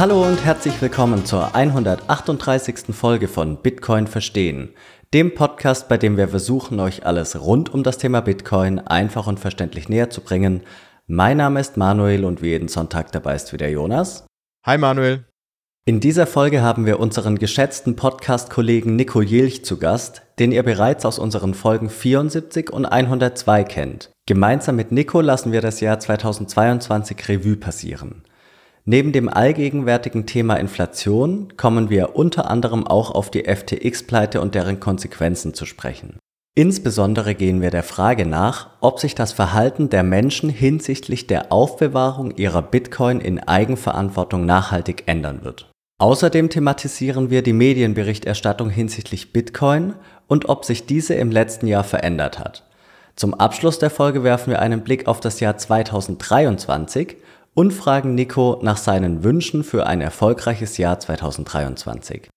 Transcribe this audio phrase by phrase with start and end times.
[0.00, 2.94] Hallo und herzlich willkommen zur 138.
[2.94, 4.70] Folge von Bitcoin verstehen,
[5.12, 9.38] dem Podcast, bei dem wir versuchen, euch alles rund um das Thema Bitcoin einfach und
[9.38, 10.62] verständlich näher zu bringen.
[11.06, 14.24] Mein Name ist Manuel und wie jeden Sonntag dabei ist wieder Jonas.
[14.64, 15.26] Hi Manuel.
[15.84, 21.04] In dieser Folge haben wir unseren geschätzten Podcast-Kollegen Nico Jilch zu Gast, den ihr bereits
[21.04, 24.10] aus unseren Folgen 74 und 102 kennt.
[24.26, 28.22] Gemeinsam mit Nico lassen wir das Jahr 2022 Revue passieren.
[28.84, 34.80] Neben dem allgegenwärtigen Thema Inflation kommen wir unter anderem auch auf die FTX-Pleite und deren
[34.80, 36.18] Konsequenzen zu sprechen.
[36.56, 42.32] Insbesondere gehen wir der Frage nach, ob sich das Verhalten der Menschen hinsichtlich der Aufbewahrung
[42.36, 45.70] ihrer Bitcoin in Eigenverantwortung nachhaltig ändern wird.
[45.98, 49.94] Außerdem thematisieren wir die Medienberichterstattung hinsichtlich Bitcoin
[50.26, 52.66] und ob sich diese im letzten Jahr verändert hat.
[53.16, 57.18] Zum Abschluss der Folge werfen wir einen Blick auf das Jahr 2023
[57.54, 62.28] und fragen Nico nach seinen Wünschen für ein erfolgreiches Jahr 2023.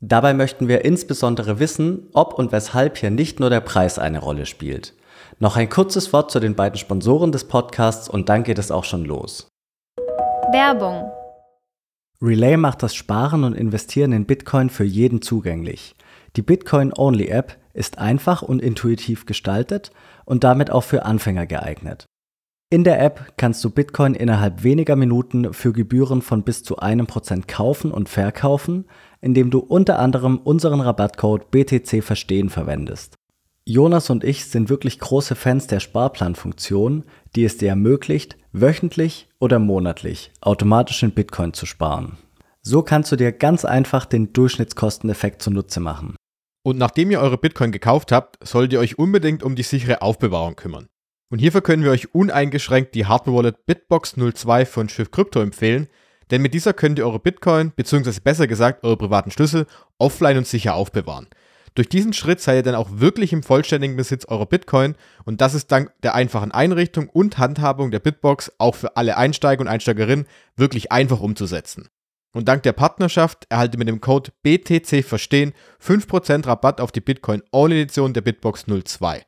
[0.00, 4.46] Dabei möchten wir insbesondere wissen, ob und weshalb hier nicht nur der Preis eine Rolle
[4.46, 4.94] spielt.
[5.38, 8.84] Noch ein kurzes Wort zu den beiden Sponsoren des Podcasts und dann geht es auch
[8.84, 9.48] schon los.
[10.52, 11.10] Werbung
[12.22, 15.94] Relay macht das Sparen und Investieren in Bitcoin für jeden zugänglich.
[16.36, 19.90] Die Bitcoin-Only-App ist einfach und intuitiv gestaltet
[20.24, 22.06] und damit auch für Anfänger geeignet.
[22.68, 27.06] In der App kannst du Bitcoin innerhalb weniger Minuten für Gebühren von bis zu einem
[27.06, 28.86] Prozent kaufen und verkaufen,
[29.20, 33.14] indem du unter anderem unseren Rabattcode BTC Verstehen verwendest.
[33.64, 37.04] Jonas und ich sind wirklich große Fans der Sparplanfunktion,
[37.36, 42.18] die es dir ermöglicht, wöchentlich oder monatlich automatisch in Bitcoin zu sparen.
[42.62, 46.16] So kannst du dir ganz einfach den Durchschnittskosteneffekt zunutze machen.
[46.64, 50.56] Und nachdem ihr eure Bitcoin gekauft habt, solltet ihr euch unbedingt um die sichere Aufbewahrung
[50.56, 50.88] kümmern.
[51.28, 55.88] Und hierfür können wir euch uneingeschränkt die Hardware Wallet Bitbox 02 von Schiff Crypto empfehlen,
[56.30, 59.66] denn mit dieser könnt ihr eure Bitcoin, beziehungsweise besser gesagt eure privaten Schlüssel,
[59.98, 61.28] offline und sicher aufbewahren.
[61.74, 65.54] Durch diesen Schritt seid ihr dann auch wirklich im vollständigen Besitz eurer Bitcoin und das
[65.54, 70.26] ist dank der einfachen Einrichtung und Handhabung der Bitbox auch für alle Einsteiger und Einsteigerinnen
[70.56, 71.88] wirklich einfach umzusetzen.
[72.32, 75.52] Und dank der Partnerschaft erhaltet ihr mit dem Code BTC Verstehen
[75.82, 79.22] 5% Rabatt auf die Bitcoin All Edition der Bitbox 02.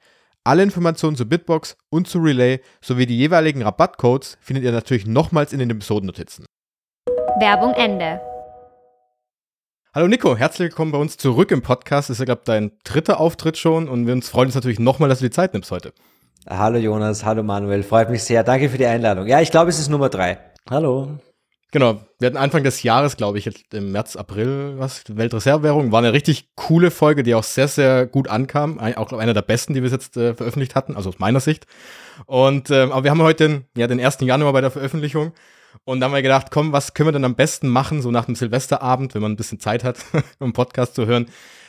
[0.48, 5.52] Alle Informationen zu Bitbox und zu Relay sowie die jeweiligen Rabattcodes findet ihr natürlich nochmals
[5.52, 6.46] in den Episodennotizen.
[7.38, 8.18] Werbung Ende.
[9.94, 12.08] Hallo Nico, herzlich willkommen bei uns zurück im Podcast.
[12.08, 14.78] Das ist ja, glaube ich, dein dritter Auftritt schon und wir uns freuen uns natürlich
[14.78, 15.92] nochmal, dass du die Zeit nimmst heute.
[16.48, 18.42] Hallo Jonas, hallo Manuel, freut mich sehr.
[18.42, 19.26] Danke für die Einladung.
[19.26, 20.38] Ja, ich glaube, es ist Nummer drei.
[20.70, 21.18] Hallo.
[21.70, 25.98] Genau, wir hatten Anfang des Jahres, glaube ich, jetzt im März, April, was, Weltreservewährung, war
[25.98, 28.78] eine richtig coole Folge, die auch sehr, sehr gut ankam.
[28.78, 31.66] Auch einer der besten, die wir jetzt äh, veröffentlicht hatten, also aus meiner Sicht.
[32.24, 34.18] Und, ähm, aber wir haben heute den, ja, den 1.
[34.20, 35.32] Januar bei der Veröffentlichung
[35.84, 38.26] und da haben wir gedacht, komm, was können wir denn am besten machen, so nach
[38.26, 39.98] dem Silvesterabend, wenn man ein bisschen Zeit hat,
[40.38, 41.26] um Podcast zu hören.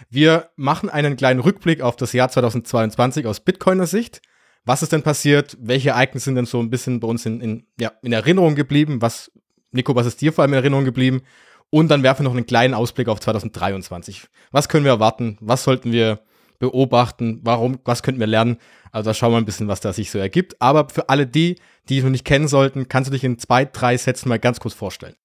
[0.10, 4.22] Wir machen einen kleinen Rückblick auf das Jahr 2022 aus Bitcoiner Sicht.
[4.66, 5.58] Was ist denn passiert?
[5.60, 9.02] Welche Ereignisse sind denn so ein bisschen bei uns in, in, ja, in Erinnerung geblieben?
[9.02, 9.32] Was,
[9.72, 11.22] Nico, was ist dir vor allem in Erinnerung geblieben?
[11.70, 14.28] Und dann werfen wir noch einen kleinen Ausblick auf 2023.
[14.52, 15.38] Was können wir erwarten?
[15.40, 16.20] Was sollten wir
[16.58, 17.40] beobachten?
[17.44, 17.80] Warum?
[17.86, 18.58] Was könnten wir lernen?
[18.92, 20.60] Also da schauen wir ein bisschen, was da sich so ergibt.
[20.60, 21.56] Aber für alle die,
[21.88, 24.60] die dich noch nicht kennen sollten, kannst du dich in zwei, drei Sätzen mal ganz
[24.60, 25.16] kurz vorstellen.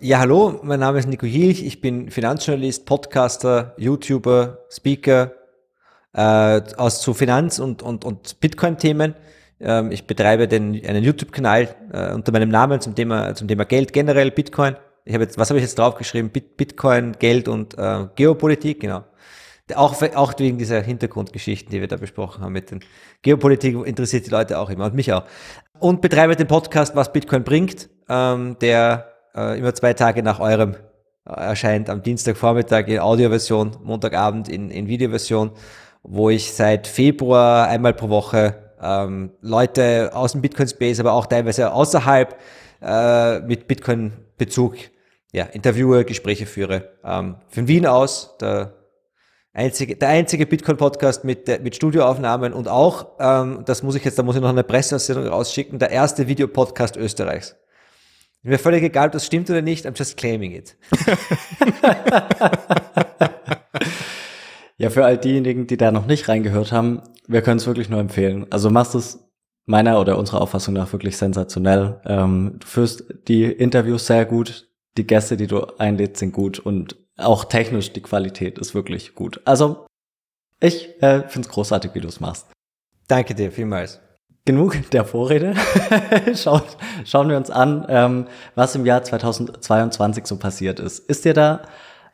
[0.00, 5.32] Ja, hallo, mein Name ist Nico Hilch, ich bin Finanzjournalist, Podcaster, YouTuber, Speaker
[6.12, 9.14] äh, aus zu Finanz- und, und, und Bitcoin-Themen.
[9.62, 13.92] Ähm, ich betreibe den, einen YouTube-Kanal äh, unter meinem Namen zum Thema, zum Thema Geld
[13.92, 14.76] generell, Bitcoin.
[15.04, 16.30] Ich habe jetzt, was habe ich jetzt draufgeschrieben?
[16.30, 19.04] Bit, Bitcoin, Geld und äh, Geopolitik, genau.
[19.74, 22.80] Auch, auch wegen dieser Hintergrundgeschichten, die wir da besprochen haben mit den
[23.22, 25.24] Geopolitik, interessiert die Leute auch immer und mich auch.
[25.78, 30.74] Und betreibe den Podcast, was Bitcoin bringt, ähm, der äh, immer zwei Tage nach eurem
[31.24, 35.52] äh, erscheint, am Dienstagvormittag in Audioversion, Montagabend in, in Videoversion,
[36.02, 41.72] wo ich seit Februar einmal pro Woche ähm, Leute aus dem Bitcoin-Space, aber auch teilweise
[41.72, 42.38] außerhalb
[42.82, 44.76] äh, mit Bitcoin-Bezug
[45.32, 46.90] ja, interviewe, Gespräche führe.
[47.04, 48.74] Ähm, von Wien aus, der
[49.54, 54.22] Einzige, der einzige Bitcoin-Podcast mit, mit Studioaufnahmen und auch, ähm, das muss ich jetzt, da
[54.22, 57.56] muss ich noch eine Presseaussendung rausschicken, der erste Videopodcast Österreichs.
[58.42, 60.76] Mir völlig egal, ob das stimmt oder nicht, I'm just claiming it.
[64.76, 68.00] ja, für all diejenigen, die da noch nicht reingehört haben, wir können es wirklich nur
[68.00, 68.46] empfehlen.
[68.50, 69.28] Also machst es
[69.64, 72.00] meiner oder unserer Auffassung nach wirklich sensationell.
[72.04, 76.96] Ähm, du führst die Interviews sehr gut, die Gäste, die du einlädst, sind gut und
[77.16, 79.40] auch technisch die Qualität ist wirklich gut.
[79.44, 79.86] Also
[80.60, 82.46] ich äh, finde es großartig, wie du es machst.
[83.08, 84.00] Danke dir vielmals.
[84.44, 85.54] genug der Vorrede.
[86.34, 90.98] Schaut, schauen wir uns an, ähm, was im Jahr 2022 so passiert ist.
[90.98, 91.62] Ist dir da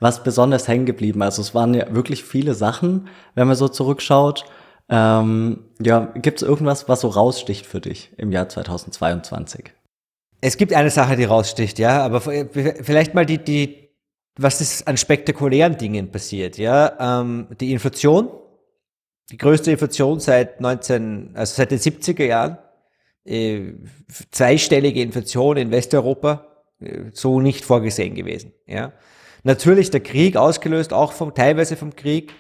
[0.01, 1.23] was besonders hängen geblieben?
[1.23, 4.45] Also es waren ja wirklich viele Sachen, wenn man so zurückschaut.
[4.89, 9.73] Ähm, ja, gibt es irgendwas, was so raussticht für dich im Jahr 2022?
[10.41, 13.89] Es gibt eine Sache, die raussticht, ja, aber vielleicht mal die, die,
[14.37, 18.31] was ist an spektakulären Dingen passiert, ja, ähm, die Inflation,
[19.31, 22.59] die größte Inflation seit 19, also seit den 70er Jahren,
[23.25, 23.73] äh,
[24.31, 26.47] zweistellige Inflation in Westeuropa,
[26.81, 28.93] äh, so nicht vorgesehen gewesen, ja.
[29.45, 32.33] Natürlich der Krieg ausgelöst, auch vom, teilweise vom Krieg,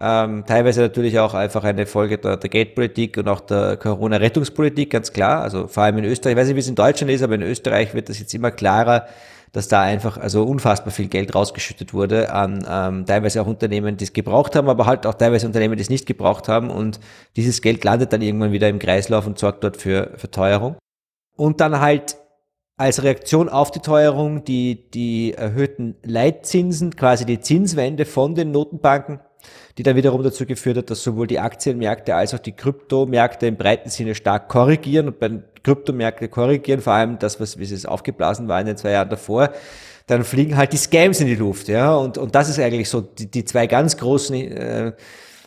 [0.00, 5.12] ähm, teilweise natürlich auch einfach eine Folge der, der Geldpolitik und auch der Corona-Rettungspolitik, ganz
[5.12, 5.42] klar.
[5.42, 7.42] Also vor allem in Österreich, ich weiß nicht, wie es in Deutschland ist, aber in
[7.42, 9.06] Österreich wird das jetzt immer klarer,
[9.52, 14.04] dass da einfach also unfassbar viel Geld rausgeschüttet wurde an ähm, teilweise auch Unternehmen, die
[14.04, 16.70] es gebraucht haben, aber halt auch teilweise Unternehmen, die es nicht gebraucht haben.
[16.70, 17.00] Und
[17.34, 20.76] dieses Geld landet dann irgendwann wieder im Kreislauf und sorgt dort für Verteuerung.
[21.36, 22.16] Und dann halt
[22.78, 29.20] als Reaktion auf die Teuerung die, die erhöhten Leitzinsen, quasi die Zinswende von den Notenbanken
[29.78, 33.56] die dann wiederum dazu geführt hat, dass sowohl die Aktienmärkte als auch die Kryptomärkte im
[33.56, 37.86] breiten Sinne stark korrigieren und bei den Kryptomärkten korrigieren, vor allem das, was wie es
[37.86, 39.52] aufgeblasen war in den zwei Jahren davor,
[40.08, 43.00] dann fliegen halt die Scams in die Luft, ja, und, und das ist eigentlich so
[43.00, 44.92] die, die zwei ganz großen, äh,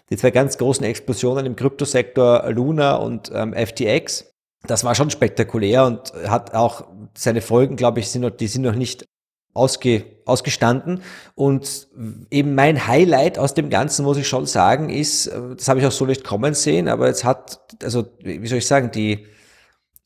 [0.10, 4.31] die zwei ganz großen Explosionen im Kryptosektor Luna und ähm, FTX.
[4.68, 6.86] Das war schon spektakulär und hat auch
[7.18, 9.08] seine Folgen, glaube ich, sind noch, die sind noch nicht
[9.54, 11.02] ausge, ausgestanden.
[11.36, 11.88] Und
[12.30, 15.92] eben mein Highlight aus dem Ganzen, muss ich schon sagen, ist, das habe ich auch
[15.92, 19.28] so nicht kommen sehen, aber jetzt hat, also wie soll ich sagen, die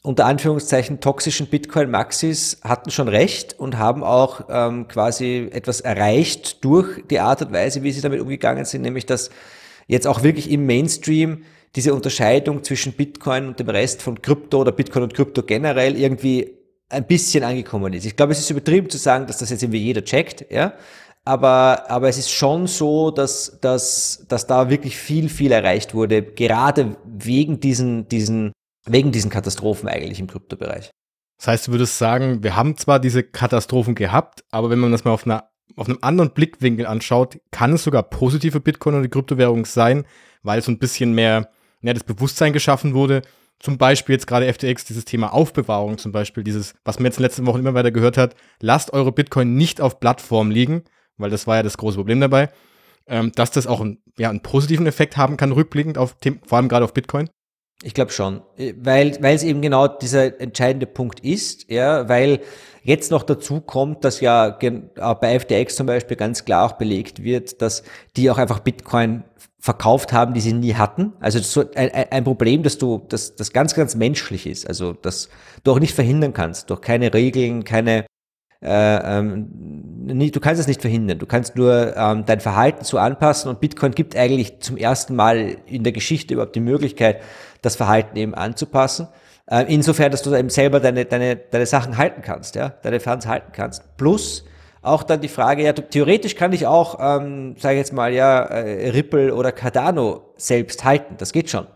[0.06, 7.04] unter Anführungszeichen toxischen Bitcoin-Maxis hatten schon recht und haben auch ähm, quasi etwas erreicht durch
[7.10, 9.32] die Art und Weise, wie sie damit umgegangen sind, nämlich dass
[9.88, 11.44] jetzt auch wirklich im Mainstream
[11.76, 16.58] diese Unterscheidung zwischen Bitcoin und dem Rest von Krypto oder Bitcoin und Krypto generell irgendwie
[16.90, 18.06] ein bisschen angekommen ist.
[18.06, 20.74] Ich glaube, es ist übertrieben zu sagen, dass das jetzt irgendwie jeder checkt, ja.
[21.28, 26.22] Aber, aber es ist schon so, dass, dass, dass da wirklich viel, viel erreicht wurde,
[26.22, 28.52] gerade wegen diesen, diesen,
[28.86, 30.92] wegen diesen Katastrophen eigentlich im Kryptobereich.
[31.40, 35.04] Das heißt, du würdest sagen, wir haben zwar diese Katastrophen gehabt, aber wenn man das
[35.04, 39.10] mal auf, einer, auf einem anderen Blickwinkel anschaut, kann es sogar positive Bitcoin und die
[39.10, 40.06] Kryptowährung sein,
[40.44, 41.50] weil so ein bisschen mehr
[41.82, 43.22] ja, das Bewusstsein geschaffen wurde,
[43.60, 47.22] zum Beispiel jetzt gerade FTX, dieses Thema Aufbewahrung zum Beispiel, dieses, was man jetzt in
[47.22, 50.84] den letzten Wochen immer weiter gehört hat, lasst eure Bitcoin nicht auf Plattform liegen,
[51.18, 52.50] weil das war ja das große Problem dabei,
[53.08, 56.70] ähm, dass das auch ein, ja, einen positiven Effekt haben kann, rückblickend auf, vor allem
[56.70, 57.30] gerade auf Bitcoin.
[57.84, 58.42] Ich glaube schon,
[58.78, 62.40] weil weil es eben genau dieser entscheidende Punkt ist, ja, weil
[62.84, 67.62] jetzt noch dazu kommt, dass ja bei FTX zum Beispiel ganz klar auch belegt wird,
[67.62, 67.84] dass
[68.16, 69.26] die auch einfach Bitcoin
[69.66, 71.14] verkauft haben, die sie nie hatten.
[71.20, 74.68] Also so ein, ein Problem, dass du, das, das ganz, ganz menschlich ist.
[74.68, 75.28] Also dass
[75.64, 78.06] du auch nicht verhindern kannst durch keine Regeln, keine
[78.62, 79.48] äh, ähm,
[80.06, 81.18] nie, du kannst es nicht verhindern.
[81.18, 85.58] Du kannst nur ähm, dein Verhalten so anpassen und Bitcoin gibt eigentlich zum ersten Mal
[85.66, 87.24] in der Geschichte überhaupt die Möglichkeit,
[87.64, 89.08] das Verhalten eben anzupassen.
[89.48, 93.26] Äh, insofern, dass du eben selber deine, deine, deine Sachen halten kannst, ja, deine Funds
[93.26, 93.98] halten kannst.
[93.98, 94.46] Plus
[94.86, 98.42] auch dann die Frage, ja, theoretisch kann ich auch, ähm, sage ich jetzt mal, ja,
[98.44, 101.16] äh, Ripple oder Cardano selbst halten.
[101.18, 101.68] Das geht schon.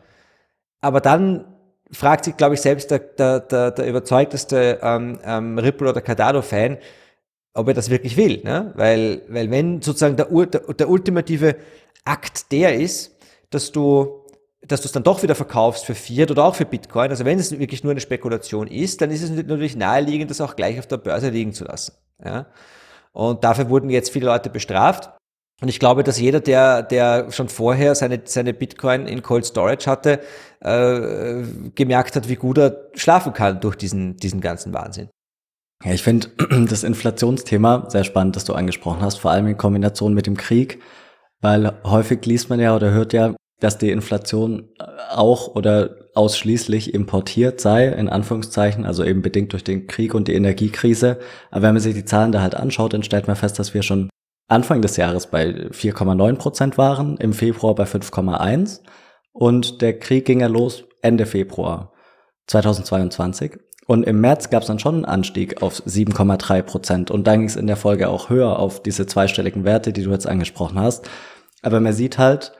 [0.81, 1.45] Aber dann
[1.91, 6.77] fragt sich, glaube ich, selbst der, der, der, der überzeugteste ähm, ähm, Ripple oder Cardano-Fan,
[7.53, 8.41] ob er das wirklich will.
[8.43, 8.71] Ne?
[8.75, 11.55] Weil, weil wenn sozusagen der, der, der ultimative
[12.05, 13.15] Akt der ist,
[13.49, 14.15] dass du
[14.61, 17.39] dass du es dann doch wieder verkaufst für Fiat oder auch für Bitcoin, also wenn
[17.39, 20.85] es wirklich nur eine Spekulation ist, dann ist es natürlich naheliegend, das auch gleich auf
[20.85, 21.93] der Börse liegen zu lassen.
[22.23, 22.45] Ja?
[23.19, 25.11] Und dafür wurden jetzt viele Leute bestraft.
[25.61, 29.89] Und ich glaube, dass jeder, der, der schon vorher seine, seine Bitcoin in Cold Storage
[29.89, 30.21] hatte,
[30.61, 31.43] äh,
[31.75, 35.09] gemerkt hat, wie gut er schlafen kann durch diesen, diesen ganzen Wahnsinn.
[35.83, 36.29] Ja, ich finde
[36.69, 40.81] das Inflationsthema sehr spannend, das du angesprochen hast, vor allem in Kombination mit dem Krieg,
[41.41, 44.69] weil häufig liest man ja oder hört ja, dass die Inflation
[45.09, 50.33] auch oder ausschließlich importiert sei, in Anführungszeichen, also eben bedingt durch den Krieg und die
[50.33, 51.17] Energiekrise.
[51.49, 53.83] Aber wenn man sich die Zahlen da halt anschaut, dann stellt man fest, dass wir
[53.83, 54.09] schon
[54.49, 58.81] Anfang des Jahres bei 4,9 Prozent waren, im Februar bei 5,1
[59.31, 61.93] und der Krieg ging ja los Ende Februar
[62.47, 63.57] 2022.
[63.87, 67.47] Und im März gab es dann schon einen Anstieg auf 7,3 Prozent und dann ging
[67.47, 71.09] es in der Folge auch höher auf diese zweistelligen Werte, die du jetzt angesprochen hast.
[71.61, 72.51] Aber man sieht halt,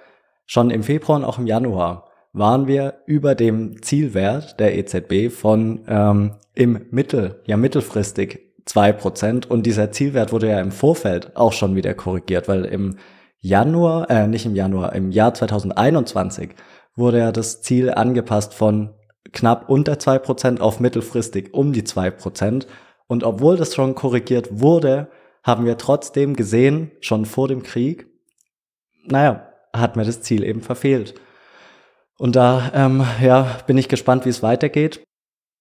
[0.50, 5.82] schon im Februar und auch im Januar waren wir über dem Zielwert der EZB von
[5.88, 11.54] ähm, im Mittel, ja mittelfristig zwei Prozent und dieser Zielwert wurde ja im Vorfeld auch
[11.54, 12.98] schon wieder korrigiert, weil im
[13.42, 16.52] Januar, äh, nicht im Januar, im Jahr 2021
[16.96, 18.94] wurde ja das Ziel angepasst von
[19.32, 22.68] knapp unter 2% auf mittelfristig um die 2%.
[23.08, 25.10] Und obwohl das schon korrigiert wurde,
[25.44, 28.08] haben wir trotzdem gesehen, schon vor dem Krieg,
[29.06, 31.16] naja, hat mir das Ziel eben verfehlt.
[32.20, 35.02] Und da ähm, ja, bin ich gespannt, wie es weitergeht.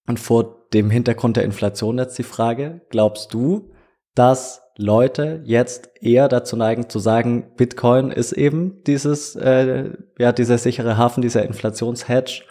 [0.09, 3.71] Und vor dem Hintergrund der Inflation jetzt die Frage, glaubst du,
[4.15, 10.59] dass Leute jetzt eher dazu neigen zu sagen, Bitcoin ist eben dieses, äh, ja, dieser
[10.59, 12.43] sichere Hafen, dieser Inflationshedge,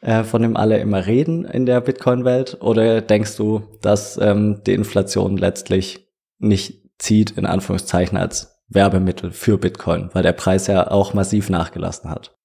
[0.00, 2.58] äh, von dem alle immer reden in der Bitcoin-Welt?
[2.60, 6.08] Oder denkst du, dass ähm, die Inflation letztlich
[6.38, 12.10] nicht zieht, in Anführungszeichen, als Werbemittel für Bitcoin, weil der Preis ja auch massiv nachgelassen
[12.10, 12.36] hat?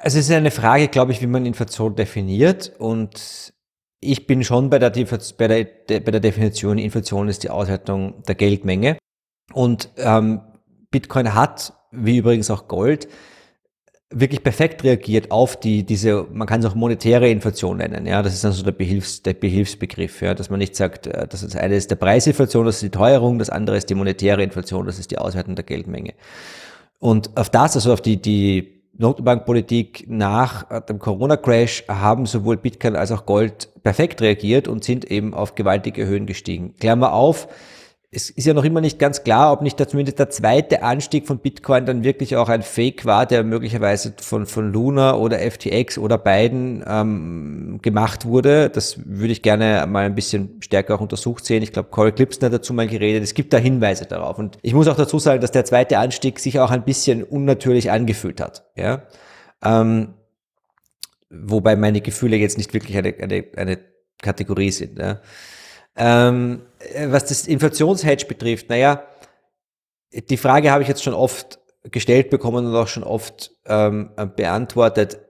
[0.00, 3.52] Also es ist eine Frage, glaube ich, wie man Inflation definiert und
[4.00, 8.36] ich bin schon bei der, bei der, bei der Definition, Inflation ist die Auswertung der
[8.36, 8.96] Geldmenge.
[9.52, 10.40] Und ähm,
[10.90, 13.08] Bitcoin hat, wie übrigens auch Gold,
[14.10, 18.32] wirklich perfekt reagiert auf die, diese, man kann es auch monetäre Inflation nennen, ja, das
[18.32, 21.56] ist dann so der, Behilfs, der Behilfsbegriff, ja, dass man nicht sagt, äh, das ist
[21.56, 24.98] eine ist der Preisinflation, das ist die Teuerung, das andere ist die monetäre Inflation, das
[24.98, 26.14] ist die Auswertung der Geldmenge.
[26.98, 32.96] Und auf das, also auf die, die Notenbankpolitik nach äh, dem Corona-Crash haben sowohl Bitcoin
[32.96, 36.74] als auch Gold perfekt reagiert und sind eben auf gewaltige Höhen gestiegen.
[36.80, 37.48] Klammer auf,
[38.10, 41.40] es ist ja noch immer nicht ganz klar, ob nicht zumindest der zweite Anstieg von
[41.40, 46.16] Bitcoin dann wirklich auch ein Fake war, der möglicherweise von, von Luna oder FTX oder
[46.16, 48.70] beiden ähm, gemacht wurde.
[48.70, 51.62] Das würde ich gerne mal ein bisschen stärker auch untersucht sehen.
[51.62, 53.22] Ich glaube, Corey Clipson hat dazu mal geredet.
[53.22, 54.38] Es gibt da Hinweise darauf.
[54.38, 57.90] Und ich muss auch dazu sagen, dass der zweite Anstieg sich auch ein bisschen unnatürlich
[57.90, 58.64] angefühlt hat.
[58.74, 59.02] Ja?
[59.62, 60.14] Ähm,
[61.28, 63.78] wobei meine Gefühle jetzt nicht wirklich eine, eine, eine
[64.22, 64.98] Kategorie sind.
[64.98, 65.20] Ja?
[65.94, 66.67] Ähm, äh,
[67.06, 69.04] was das Inflationshedge betrifft, naja,
[70.12, 75.20] die Frage habe ich jetzt schon oft gestellt bekommen und auch schon oft ähm, beantwortet.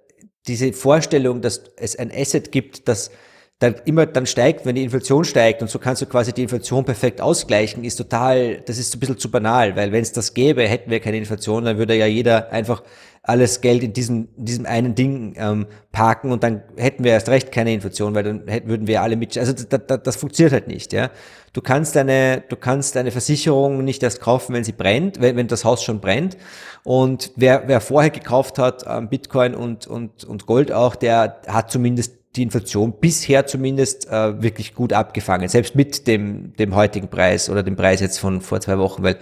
[0.46, 3.10] Diese Vorstellung, dass es ein Asset gibt, das
[3.58, 6.84] dann immer dann steigt, wenn die Inflation steigt und so kannst du quasi die Inflation
[6.84, 10.62] perfekt ausgleichen, ist total, das ist ein bisschen zu banal, weil wenn es das gäbe,
[10.62, 12.84] hätten wir keine Inflation, dann würde ja jeder einfach
[13.24, 17.28] alles Geld in diesem, in diesem einen Ding ähm, parken und dann hätten wir erst
[17.30, 20.52] recht keine Inflation, weil dann hätten, würden wir alle mit, also das, das, das funktioniert
[20.52, 21.10] halt nicht, ja.
[21.52, 25.48] Du kannst eine, du kannst eine Versicherung nicht erst kaufen, wenn sie brennt, wenn, wenn
[25.48, 26.36] das Haus schon brennt.
[26.84, 31.70] Und wer, wer vorher gekauft hat, ähm, Bitcoin und, und, und Gold auch, der hat
[31.70, 37.48] zumindest die Inflation bisher zumindest äh, wirklich gut abgefangen, selbst mit dem, dem heutigen Preis
[37.50, 39.18] oder dem Preis jetzt von vor zwei Wochen, weil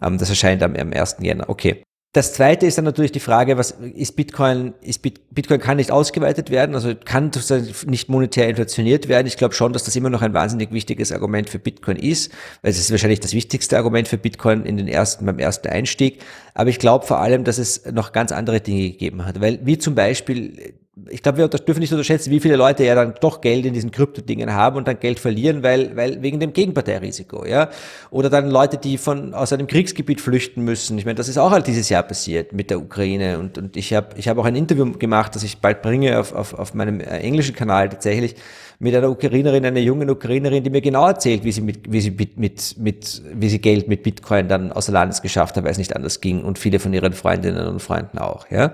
[0.00, 1.16] ähm, das erscheint am, am 1.
[1.20, 1.48] Jänner.
[1.48, 1.82] Okay.
[2.14, 6.48] Das zweite ist dann natürlich die Frage, was ist Bitcoin, ist Bitcoin kann nicht ausgeweitet
[6.48, 7.32] werden, also kann
[7.86, 9.26] nicht monetär inflationiert werden.
[9.26, 12.30] Ich glaube schon, dass das immer noch ein wahnsinnig wichtiges Argument für Bitcoin ist,
[12.62, 16.22] weil es ist wahrscheinlich das wichtigste Argument für Bitcoin in den ersten, beim ersten Einstieg.
[16.54, 19.78] Aber ich glaube vor allem, dass es noch ganz andere Dinge gegeben hat, weil wie
[19.78, 20.74] zum Beispiel
[21.10, 23.90] ich glaube, wir dürfen nicht unterschätzen, wie viele Leute ja dann doch Geld in diesen
[23.90, 27.68] Kryptodingen haben und dann Geld verlieren, weil, weil wegen dem Gegenparteirisiko, ja.
[28.10, 30.96] Oder dann Leute, die von aus einem Kriegsgebiet flüchten müssen.
[30.96, 33.40] Ich meine, das ist auch halt dieses Jahr passiert mit der Ukraine.
[33.40, 36.32] Und, und ich habe ich hab auch ein Interview gemacht, das ich bald bringe auf,
[36.32, 38.36] auf, auf meinem äh, englischen Kanal tatsächlich,
[38.78, 42.10] mit einer Ukrainerin, einer jungen Ukrainerin, die mir genau erzählt, wie sie mit, wie sie
[42.10, 45.78] mit, mit, mit, wie sie Geld mit Bitcoin dann außer Landes geschafft hat, weil es
[45.78, 48.72] nicht anders ging und viele von ihren Freundinnen und Freunden auch, ja.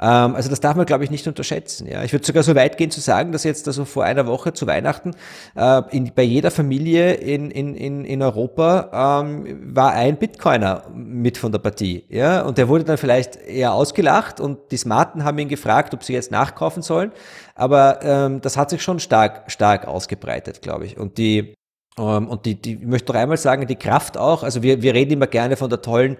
[0.00, 1.86] Ähm, also das darf man, glaube ich, nicht unterschätzen.
[1.86, 2.02] Ja.
[2.02, 4.66] Ich würde sogar so weit gehen zu sagen, dass jetzt also vor einer Woche zu
[4.66, 5.12] Weihnachten
[5.54, 11.36] äh, in, bei jeder Familie in, in, in, in Europa ähm, war ein Bitcoiner mit
[11.36, 12.04] von der Partie.
[12.08, 12.42] Ja.
[12.42, 16.14] Und der wurde dann vielleicht eher ausgelacht und die Smarten haben ihn gefragt, ob sie
[16.14, 17.12] jetzt nachkaufen sollen.
[17.60, 20.96] Aber ähm, das hat sich schon stark, stark ausgebreitet, glaube ich.
[20.96, 21.54] Und die,
[21.98, 24.94] ähm, und die, die, ich möchte noch einmal sagen, die Kraft auch, also wir, wir
[24.94, 26.16] reden immer gerne von der tollen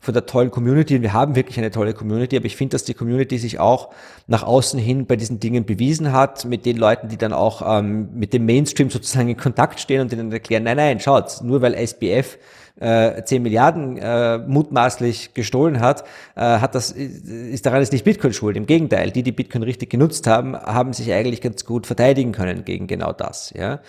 [0.00, 2.82] von der tollen Community und wir haben wirklich eine tolle Community, aber ich finde, dass
[2.82, 3.90] die Community sich auch
[4.26, 8.08] nach außen hin bei diesen Dingen bewiesen hat, mit den Leuten, die dann auch ähm,
[8.12, 11.74] mit dem Mainstream sozusagen in Kontakt stehen und denen erklären, nein, nein, schaut, nur weil
[11.74, 12.36] SBF
[12.80, 18.32] äh, 10 Milliarden äh, mutmaßlich gestohlen hat, äh, hat das, ist daran ist nicht Bitcoin
[18.32, 18.56] schuld.
[18.56, 22.64] Im Gegenteil, die, die Bitcoin richtig genutzt haben, haben sich eigentlich ganz gut verteidigen können
[22.64, 23.52] gegen genau das.
[23.56, 23.80] Ja?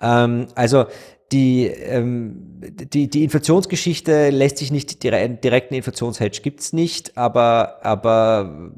[0.00, 0.86] Ähm, also
[1.32, 2.60] die, ähm,
[2.92, 8.72] die, die Inflationsgeschichte lässt sich nicht, direkten Inflationshedge gibt's nicht, aber, aber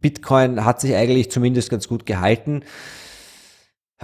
[0.00, 2.62] Bitcoin hat sich eigentlich zumindest ganz gut gehalten.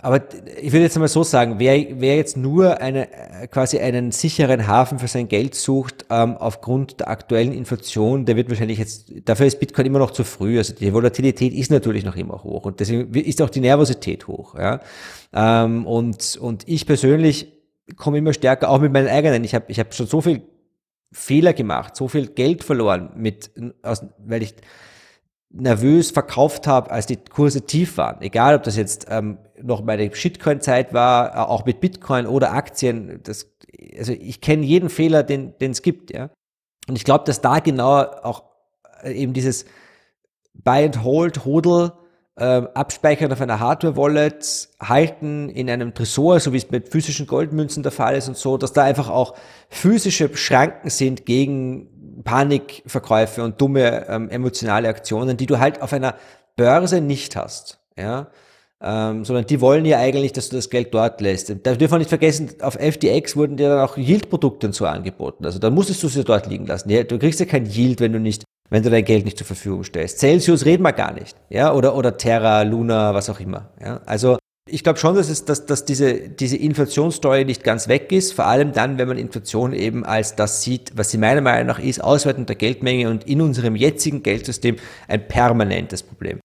[0.02, 0.22] Aber
[0.60, 3.08] ich würde jetzt einmal so sagen, wer, wer jetzt nur eine,
[3.50, 8.48] quasi einen sicheren Hafen für sein Geld sucht, ähm, aufgrund der aktuellen Inflation, der wird
[8.48, 10.58] wahrscheinlich jetzt, dafür ist Bitcoin immer noch zu früh.
[10.58, 14.54] Also die Volatilität ist natürlich noch immer hoch und deswegen ist auch die Nervosität hoch.
[14.58, 14.80] Ja?
[15.34, 17.52] Ähm, und, und ich persönlich
[17.96, 19.44] komme immer stärker, auch mit meinen eigenen.
[19.44, 20.42] Ich habe ich hab schon so viel
[21.12, 23.50] Fehler gemacht, so viel Geld verloren, mit,
[23.82, 24.54] aus, weil ich
[25.50, 28.22] nervös verkauft habe, als die Kurse tief waren.
[28.22, 33.20] Egal, ob das jetzt ähm, noch meine Shitcoin-Zeit war, äh, auch mit Bitcoin oder Aktien.
[33.22, 33.50] Das,
[33.98, 36.30] also ich kenne jeden Fehler, den es gibt, ja.
[36.88, 38.44] Und ich glaube, dass da genau auch
[39.02, 39.64] äh, eben dieses
[40.54, 41.92] Buy and Hold, Hodl,
[42.36, 47.82] äh, abspeichern auf einer Hardware-Wallet, halten in einem Tresor, so wie es mit physischen Goldmünzen
[47.82, 49.34] der Fall ist und so, dass da einfach auch
[49.68, 56.16] physische Schranken sind gegen Panikverkäufe und dumme ähm, emotionale Aktionen, die du halt auf einer
[56.56, 57.78] Börse nicht hast.
[57.96, 58.28] Ja?
[58.82, 61.50] Ähm, sondern die wollen ja eigentlich, dass du das Geld dort lässt.
[61.50, 65.44] Da dürfen wir nicht vergessen, auf FTX wurden dir dann auch Yield-Produkte und so angeboten.
[65.44, 66.88] Also da musstest du sie dort liegen lassen.
[66.88, 69.46] Ja, du kriegst ja kein Yield, wenn du nicht, wenn du dein Geld nicht zur
[69.46, 70.18] Verfügung stellst.
[70.20, 71.36] Celsius reden wir gar nicht.
[71.50, 73.68] Ja, oder, oder Terra, Luna, was auch immer.
[73.84, 78.12] Ja, also ich glaube schon, dass, es, dass, dass diese, diese Inflationssteuer nicht ganz weg
[78.12, 81.66] ist, vor allem dann, wenn man Inflation eben als das sieht, was sie meiner Meinung
[81.66, 86.39] nach ist, Auswertung der Geldmenge und in unserem jetzigen Geldsystem ein permanentes Problem.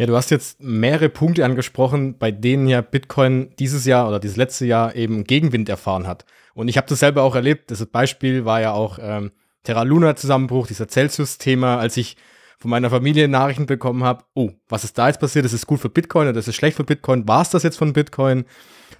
[0.00, 4.38] Ja, du hast jetzt mehrere Punkte angesprochen, bei denen ja Bitcoin dieses Jahr oder dieses
[4.38, 6.24] letzte Jahr eben Gegenwind erfahren hat.
[6.54, 7.70] Und ich habe das selber auch erlebt.
[7.70, 9.30] Das Beispiel war ja auch ähm,
[9.62, 12.16] Terra Luna Zusammenbruch, dieser Celsius-Thema, als ich
[12.56, 15.44] von meiner Familie Nachrichten bekommen habe, oh, was ist da jetzt passiert?
[15.44, 17.28] Das ist gut für Bitcoin oder das ist schlecht für Bitcoin.
[17.28, 18.46] War es das jetzt von Bitcoin?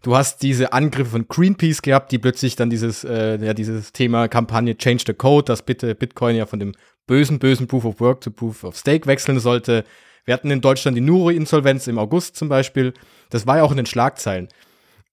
[0.02, 4.28] Du hast diese Angriffe von Greenpeace gehabt, die plötzlich dann dieses, äh, ja, dieses Thema
[4.28, 6.72] Kampagne Change the Code, dass bitte Bitcoin ja von dem
[7.06, 9.86] bösen, bösen Proof of Work zu Proof of Stake wechseln sollte.
[10.24, 12.94] Wir hatten in Deutschland die Nuri-Insolvenz im August zum Beispiel.
[13.30, 14.48] Das war ja auch in den Schlagzeilen.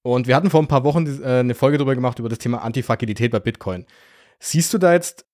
[0.01, 2.61] Und wir hatten vor ein paar Wochen äh, eine Folge darüber gemacht, über das Thema
[2.63, 3.85] Antifragilität bei Bitcoin.
[4.39, 5.25] Siehst du da jetzt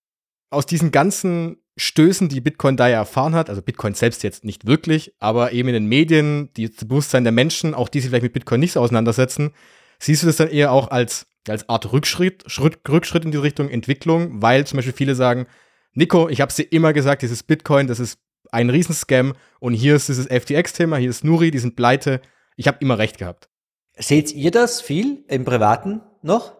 [0.50, 4.68] aus diesen ganzen Stößen, die Bitcoin da ja erfahren hat, also Bitcoin selbst jetzt nicht
[4.68, 8.24] wirklich, aber eben in den Medien, die das Bewusstsein der Menschen, auch die sich vielleicht
[8.24, 9.51] mit Bitcoin nicht so auseinandersetzen,
[10.00, 13.70] siehst du das dann eher auch als, als Art Rückschritt, Schritt, Rückschritt in die Richtung
[13.70, 15.48] Entwicklung, weil zum Beispiel viele sagen,
[15.94, 18.20] Nico, ich habe dir immer gesagt, dieses Bitcoin, das ist
[18.54, 22.22] ein Riesenscam und hier ist dieses FTX-Thema, hier ist Nuri, die sind pleite.
[22.56, 23.50] Ich habe immer recht gehabt.
[23.98, 26.54] Seht ihr das viel im Privaten noch?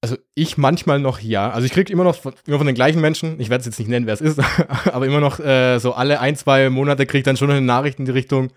[0.00, 1.50] Also ich manchmal noch ja.
[1.50, 3.78] Also ich kriege immer noch von, immer von den gleichen Menschen, ich werde es jetzt
[3.78, 4.40] nicht nennen, wer es ist,
[4.92, 7.98] aber immer noch äh, so alle ein, zwei Monate kriege ich dann schon eine Nachricht
[7.98, 8.50] in die Richtung,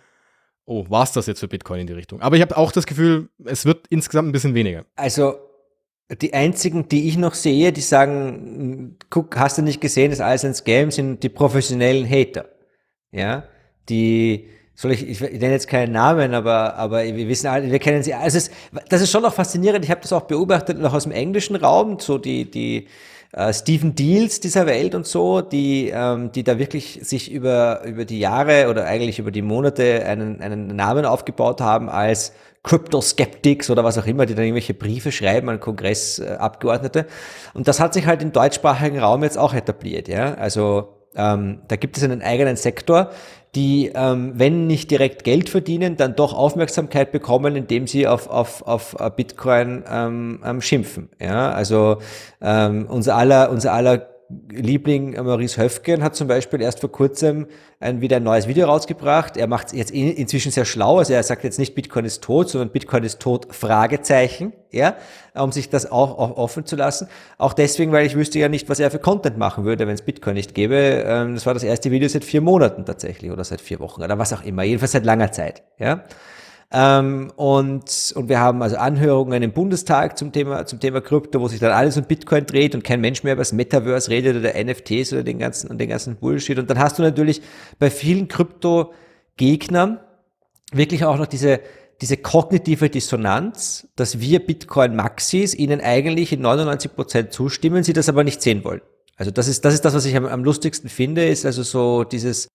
[0.65, 2.21] oh, war es das jetzt für Bitcoin in die Richtung?
[2.21, 4.85] Aber ich habe auch das Gefühl, es wird insgesamt ein bisschen weniger.
[4.95, 5.35] Also
[6.19, 10.25] die einzigen, die ich noch sehe, die sagen, guck, hast du nicht gesehen, das ist
[10.25, 12.45] alles ein Scam, sind die professionellen Hater.
[13.11, 13.43] Ja,
[13.89, 18.01] die soll ich, ich, nenne jetzt keinen Namen, aber, aber wir wissen alle, wir kennen
[18.03, 18.13] sie.
[18.13, 18.51] Also es,
[18.89, 19.85] das ist schon noch faszinierend.
[19.85, 22.87] Ich habe das auch beobachtet, noch aus dem englischen Raum, so die, die
[23.33, 28.05] äh, Stephen Deals dieser Welt und so, die, ähm, die da wirklich sich über, über
[28.05, 33.69] die Jahre oder eigentlich über die Monate einen, einen Namen aufgebaut haben als Crypto Skeptics
[33.69, 37.07] oder was auch immer, die dann irgendwelche Briefe schreiben an Kongressabgeordnete.
[37.53, 40.33] Und das hat sich halt im deutschsprachigen Raum jetzt auch etabliert, ja.
[40.35, 43.11] Also ähm, da gibt es einen eigenen Sektor,
[43.55, 48.65] die, ähm, wenn nicht direkt Geld verdienen, dann doch Aufmerksamkeit bekommen, indem sie auf, auf,
[48.65, 51.09] auf Bitcoin ähm, ähm, schimpfen.
[51.19, 51.97] Ja, also
[52.41, 54.10] ähm, unser aller, unser aller
[54.49, 57.47] Liebling Maurice Höfgen hat zum Beispiel erst vor kurzem
[57.79, 59.37] ein, wieder ein neues Video rausgebracht.
[59.37, 60.99] Er macht es jetzt in, inzwischen sehr schlau.
[60.99, 64.95] Also er sagt jetzt nicht Bitcoin ist tot, sondern Bitcoin ist tot, Fragezeichen, ja,
[65.33, 67.07] um sich das auch, auch offen zu lassen.
[67.37, 70.01] Auch deswegen, weil ich wüsste ja nicht, was er für Content machen würde, wenn es
[70.01, 71.03] Bitcoin nicht gäbe.
[71.05, 74.17] Ähm, das war das erste Video seit vier Monaten tatsächlich oder seit vier Wochen oder
[74.19, 74.63] was auch immer.
[74.63, 76.03] Jedenfalls seit langer Zeit, ja.
[76.73, 81.49] Ähm, und, und wir haben also Anhörungen im Bundestag zum Thema, zum Thema Krypto, wo
[81.49, 84.53] sich dann alles um Bitcoin dreht und kein Mensch mehr über das Metaverse redet oder
[84.53, 86.57] NFTs oder den ganzen, und den ganzen Bullshit.
[86.57, 87.41] Und dann hast du natürlich
[87.77, 89.99] bei vielen Krypto-Gegnern
[90.71, 91.59] wirklich auch noch diese,
[91.99, 98.23] diese kognitive Dissonanz, dass wir Bitcoin-Maxis ihnen eigentlich in 99 Prozent zustimmen, sie das aber
[98.23, 98.81] nicht sehen wollen.
[99.17, 102.05] Also das ist, das ist das, was ich am, am lustigsten finde, ist also so
[102.05, 102.47] dieses,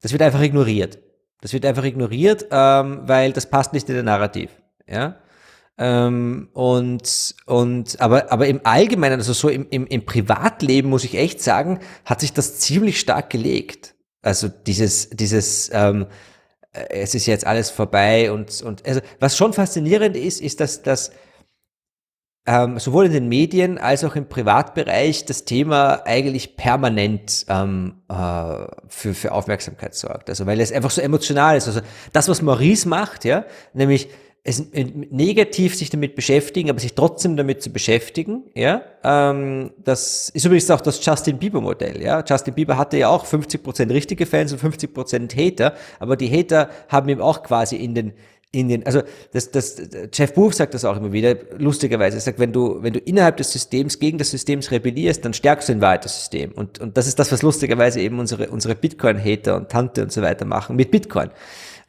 [0.00, 0.98] das wird einfach ignoriert.
[1.40, 4.50] Das wird einfach ignoriert, ähm, weil das passt nicht in der Narrativ.
[4.88, 5.16] Ja.
[5.78, 11.16] Ähm, und, und, aber, aber im Allgemeinen, also so im, im, im Privatleben muss ich
[11.16, 13.94] echt sagen, hat sich das ziemlich stark gelegt.
[14.20, 16.06] Also dieses, dieses, ähm,
[16.72, 20.82] äh, es ist jetzt alles vorbei und, und also was schon faszinierend ist, ist, dass,
[20.82, 21.12] dass
[22.48, 28.14] ähm, sowohl in den Medien als auch im Privatbereich das Thema eigentlich permanent ähm, äh,
[28.88, 30.30] für, für Aufmerksamkeit sorgt.
[30.30, 31.66] Also weil es einfach so emotional ist.
[31.66, 31.82] Also
[32.14, 34.08] das, was Maurice macht, ja, nämlich
[34.44, 40.46] es negativ sich damit beschäftigen, aber sich trotzdem damit zu beschäftigen, ja, ähm, das ist
[40.46, 42.24] übrigens auch das Justin Bieber Modell, ja.
[42.26, 47.10] Justin Bieber hatte ja auch 50% richtige Fans und 50% Hater, aber die Hater haben
[47.10, 48.14] ihm auch quasi in den
[48.50, 49.76] in den, also das, das,
[50.12, 53.36] Jeff Buch sagt das auch immer wieder, lustigerweise, er sagt, wenn du, wenn du innerhalb
[53.36, 56.52] des Systems gegen das System rebellierst, dann stärkst du in Wahrheit das System.
[56.52, 60.22] Und, und das ist das, was lustigerweise eben unsere, unsere Bitcoin-Hater und Tante und so
[60.22, 61.30] weiter machen mit Bitcoin.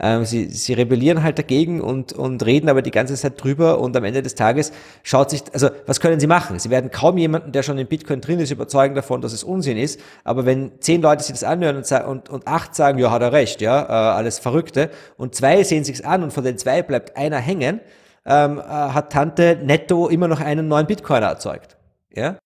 [0.01, 3.97] Ähm, sie, sie rebellieren halt dagegen und, und reden aber die ganze Zeit drüber und
[3.97, 4.71] am Ende des Tages
[5.03, 6.57] schaut sich, also was können sie machen?
[6.57, 9.77] Sie werden kaum jemanden, der schon in Bitcoin drin ist, überzeugen davon, dass es Unsinn
[9.77, 9.99] ist.
[10.23, 13.33] Aber wenn zehn Leute sich das anhören und, und, und acht sagen, ja, hat er
[13.33, 17.17] recht, ja, äh, alles Verrückte, und zwei sehen sich's an und von den zwei bleibt
[17.17, 17.81] einer hängen,
[18.25, 21.77] ähm, äh, hat Tante netto immer noch einen neuen Bitcoiner erzeugt.
[22.15, 22.37] Ja?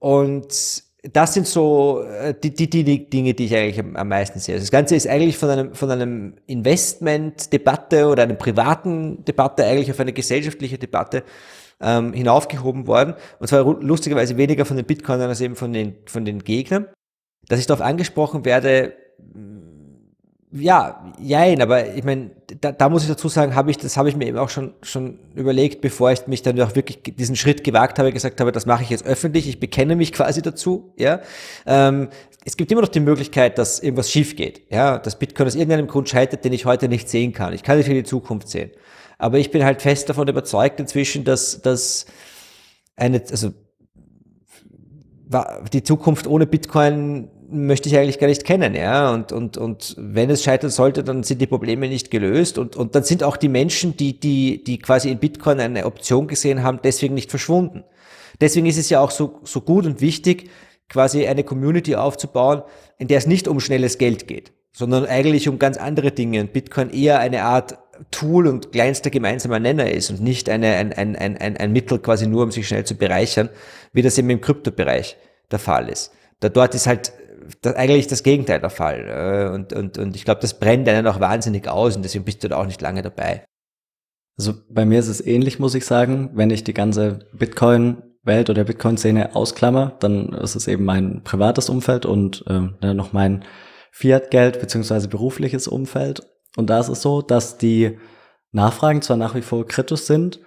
[0.00, 4.56] Und das sind so äh, die, die, die Dinge, die ich eigentlich am, meisten sehe.
[4.56, 9.90] Also das Ganze ist eigentlich von einem, von einem Investment-Debatte oder einer privaten Debatte eigentlich
[9.90, 11.22] auf eine gesellschaftliche Debatte
[11.80, 13.14] ähm, hinaufgehoben worden.
[13.38, 16.88] Und zwar lustigerweise weniger von den Bitcoinern als eben von den, von den Gegnern.
[17.46, 18.94] Dass ich darauf angesprochen werde,
[20.50, 22.30] ja, jein, aber ich meine,
[22.60, 24.72] da, da muss ich dazu sagen, habe ich, das habe ich mir eben auch schon,
[24.82, 28.64] schon überlegt, bevor ich mich dann auch wirklich diesen Schritt gewagt habe, gesagt habe, das
[28.64, 31.20] mache ich jetzt öffentlich, ich bekenne mich quasi dazu, ja.
[31.66, 32.08] Ähm,
[32.46, 35.86] es gibt immer noch die Möglichkeit, dass irgendwas schief geht, ja, dass Bitcoin aus irgendeinem
[35.86, 37.52] Grund scheitert, den ich heute nicht sehen kann.
[37.52, 38.70] Ich kann nicht in die Zukunft sehen.
[39.18, 42.06] Aber ich bin halt fest davon überzeugt inzwischen, dass, dass
[42.96, 43.52] eine, also,
[45.74, 49.12] die Zukunft ohne Bitcoin möchte ich eigentlich gar nicht kennen, ja.
[49.12, 52.58] Und, und, und wenn es scheitern sollte, dann sind die Probleme nicht gelöst.
[52.58, 56.26] Und, und dann sind auch die Menschen, die, die, die quasi in Bitcoin eine Option
[56.26, 57.84] gesehen haben, deswegen nicht verschwunden.
[58.40, 60.50] Deswegen ist es ja auch so, so gut und wichtig,
[60.88, 62.62] quasi eine Community aufzubauen,
[62.98, 66.40] in der es nicht um schnelles Geld geht, sondern eigentlich um ganz andere Dinge.
[66.40, 67.78] Und Bitcoin eher eine Art
[68.10, 72.28] Tool und kleinster gemeinsamer Nenner ist und nicht eine, ein, ein, ein, ein Mittel quasi
[72.28, 73.48] nur, um sich schnell zu bereichern,
[73.92, 75.16] wie das eben im Kryptobereich
[75.50, 76.12] der Fall ist.
[76.40, 77.12] Da dort ist halt
[77.62, 79.08] das, eigentlich das Gegenteil der Fall.
[79.08, 82.44] Äh, und, und, und ich glaube, das brennt einen auch wahnsinnig aus und deswegen bist
[82.44, 83.44] du da auch nicht lange dabei.
[84.36, 86.30] Also bei mir ist es ähnlich, muss ich sagen.
[86.34, 92.06] Wenn ich die ganze Bitcoin-Welt oder Bitcoin-Szene ausklammer, dann ist es eben mein privates Umfeld
[92.06, 93.44] und äh, noch mein
[93.90, 96.22] Fiat-Geld beziehungsweise berufliches Umfeld.
[96.56, 97.98] Und da ist es so, dass die
[98.52, 100.40] Nachfragen zwar nach wie vor kritisch sind,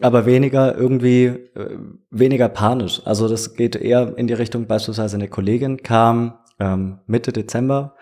[0.00, 1.78] aber weniger irgendwie, äh,
[2.10, 3.02] weniger panisch.
[3.04, 7.94] Also das geht eher in die Richtung, beispielsweise eine Kollegin kam ähm, Mitte Dezember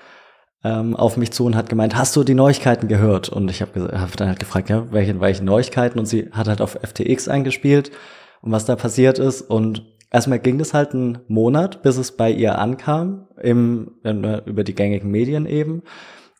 [0.64, 3.28] ähm, auf mich zu und hat gemeint, hast du die Neuigkeiten gehört?
[3.28, 5.98] Und ich habe hab dann halt gefragt, ja, welche, welche Neuigkeiten?
[5.98, 7.90] Und sie hat halt auf FTX eingespielt
[8.42, 9.42] und was da passiert ist.
[9.42, 14.74] Und erstmal ging es halt einen Monat, bis es bei ihr ankam, im, über die
[14.74, 15.82] gängigen Medien eben.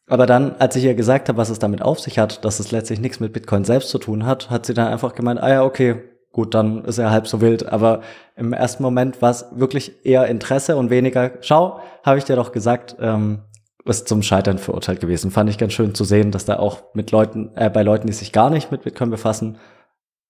[0.08, 2.70] Aber dann, als ich ihr gesagt habe, was es damit auf sich hat, dass es
[2.70, 5.64] letztlich nichts mit Bitcoin selbst zu tun hat, hat sie dann einfach gemeint, ah ja,
[5.64, 7.66] okay, gut, dann ist er halb so wild.
[7.66, 8.02] Aber
[8.36, 12.52] im ersten Moment war es wirklich eher Interesse und weniger, schau, habe ich dir doch
[12.52, 13.40] gesagt, ähm,
[13.84, 15.30] ist zum Scheitern verurteilt gewesen.
[15.30, 18.12] Fand ich ganz schön zu sehen, dass da auch mit Leuten, äh, bei Leuten, die
[18.12, 19.58] sich gar nicht mit Bitcoin befassen,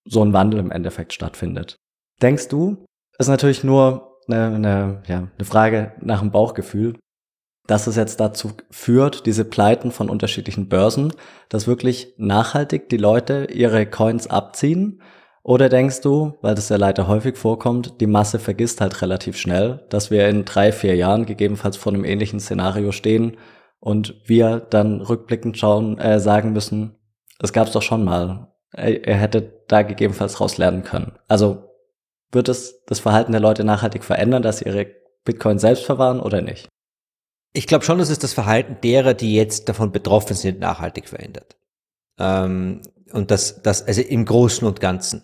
[0.05, 1.77] so ein Wandel im Endeffekt stattfindet.
[2.23, 2.85] Denkst du,
[3.19, 6.97] ist natürlich nur eine, eine, ja, eine Frage nach dem Bauchgefühl,
[7.67, 11.13] dass es jetzt dazu führt, diese Pleiten von unterschiedlichen Börsen,
[11.49, 15.03] dass wirklich nachhaltig die Leute ihre Coins abziehen?
[15.43, 19.85] Oder denkst du, weil das ja leider häufig vorkommt, die Masse vergisst halt relativ schnell,
[19.91, 23.37] dass wir in drei, vier Jahren gegebenenfalls vor einem ähnlichen Szenario stehen
[23.79, 26.97] und wir dann rückblickend schauen, äh, sagen müssen,
[27.41, 28.49] es gab's doch schon mal.
[28.73, 31.13] Er, hätte da gegebenenfalls raus lernen können.
[31.29, 31.71] Also
[32.33, 34.87] wird es das Verhalten der Leute nachhaltig verändern, dass sie ihre
[35.25, 36.69] Bitcoin selbst verwahren oder nicht?
[37.57, 41.57] Ich glaube schon, dass es das Verhalten derer, die jetzt davon betroffen sind, nachhaltig verändert.
[42.19, 45.23] Ähm, und das, das, also im Großen und Ganzen.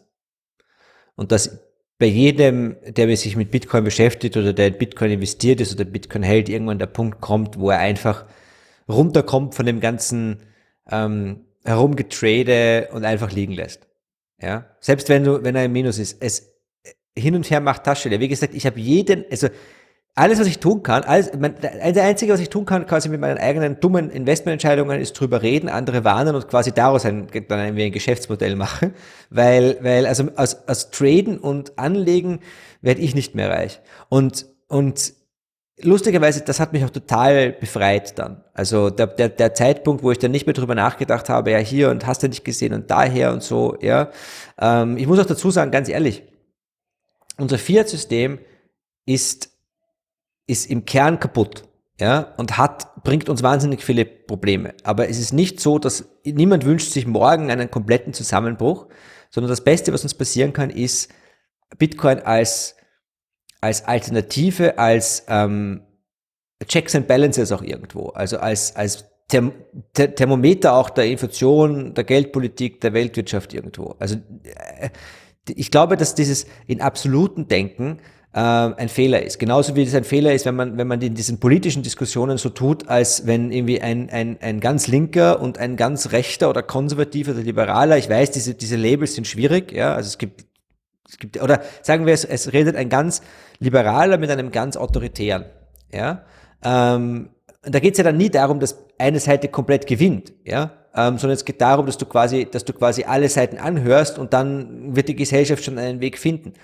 [1.15, 1.59] Und dass
[1.99, 6.23] bei jedem, der sich mit Bitcoin beschäftigt oder der in Bitcoin investiert ist oder Bitcoin
[6.23, 8.25] hält, irgendwann der Punkt kommt, wo er einfach
[8.89, 10.41] runterkommt von dem ganzen
[10.91, 13.87] ähm, Herumgetrade und einfach liegen lässt.
[14.41, 16.53] Ja, selbst wenn du, wenn er im Minus ist, es
[17.17, 18.11] hin und her macht Tasche.
[18.11, 19.49] Wie gesagt, ich habe jeden, also
[20.15, 23.21] alles, was ich tun kann, alles, mein, das Einzige, was ich tun kann, quasi mit
[23.21, 27.79] meinen eigenen dummen Investmententscheidungen, ist drüber reden, andere warnen und quasi daraus ein, dann ein,
[27.79, 28.95] ein Geschäftsmodell machen.
[29.31, 32.41] Weil, weil, also aus, aus Traden und Anlegen
[32.83, 33.81] werde ich nicht mehr reich.
[34.11, 35.15] Und, und
[35.81, 38.45] lustigerweise, das hat mich auch total befreit dann.
[38.53, 41.89] Also der, der, der Zeitpunkt, wo ich dann nicht mehr drüber nachgedacht habe, ja hier
[41.89, 44.11] und hast du nicht gesehen und daher und so, ja.
[44.61, 46.25] Ähm, ich muss auch dazu sagen, ganz ehrlich,
[47.39, 48.39] unser Fiat-System
[49.07, 49.52] ist
[50.47, 51.69] ist im Kern kaputt.
[52.01, 54.75] Ja, und hat, bringt uns wahnsinnig viele Probleme.
[54.83, 58.89] Aber es ist nicht so, dass niemand wünscht sich morgen einen kompletten Zusammenbruch,
[59.31, 61.13] sondern das Beste, was uns passieren kann, ist
[61.79, 62.77] Bitcoin als,
[63.61, 65.83] als Alternative, als ähm,
[66.67, 69.53] Checks and Balances auch irgendwo, also als, als Therm
[69.95, 73.95] Ther Thermometer auch der Inflation, der Geldpolitik, der Weltwirtschaft irgendwo.
[73.99, 74.91] Also äh,
[75.49, 78.01] ich glaube, dass dieses in absoluten Denken
[78.33, 79.39] äh, ein Fehler ist.
[79.39, 82.49] Genauso wie es ein Fehler ist, wenn man, wenn man in diesen politischen Diskussionen so
[82.49, 87.33] tut, als wenn irgendwie ein, ein, ein ganz linker und ein ganz rechter oder konservativer
[87.33, 90.47] oder liberaler, ich weiß, diese, diese Labels sind schwierig, ja, also es gibt,
[91.09, 93.23] es gibt, oder sagen wir es, es redet ein ganz
[93.59, 95.45] liberaler mit einem ganz autoritären,
[95.93, 96.25] ja,
[96.65, 97.31] ähm,
[97.65, 101.35] da geht es ja dann nie darum, dass eine Seite komplett gewinnt, ja, ähm, sondern
[101.35, 105.09] es geht darum, dass du quasi, dass du quasi alle Seiten anhörst und dann wird
[105.09, 106.55] die Gesellschaft schon einen Weg finden.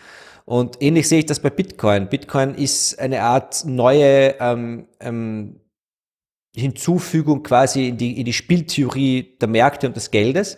[0.49, 2.09] Und ähnlich sehe ich das bei Bitcoin.
[2.09, 5.61] Bitcoin ist eine Art neue ähm, ähm,
[6.57, 10.57] Hinzufügung quasi in die, in die Spieltheorie der Märkte und des Geldes.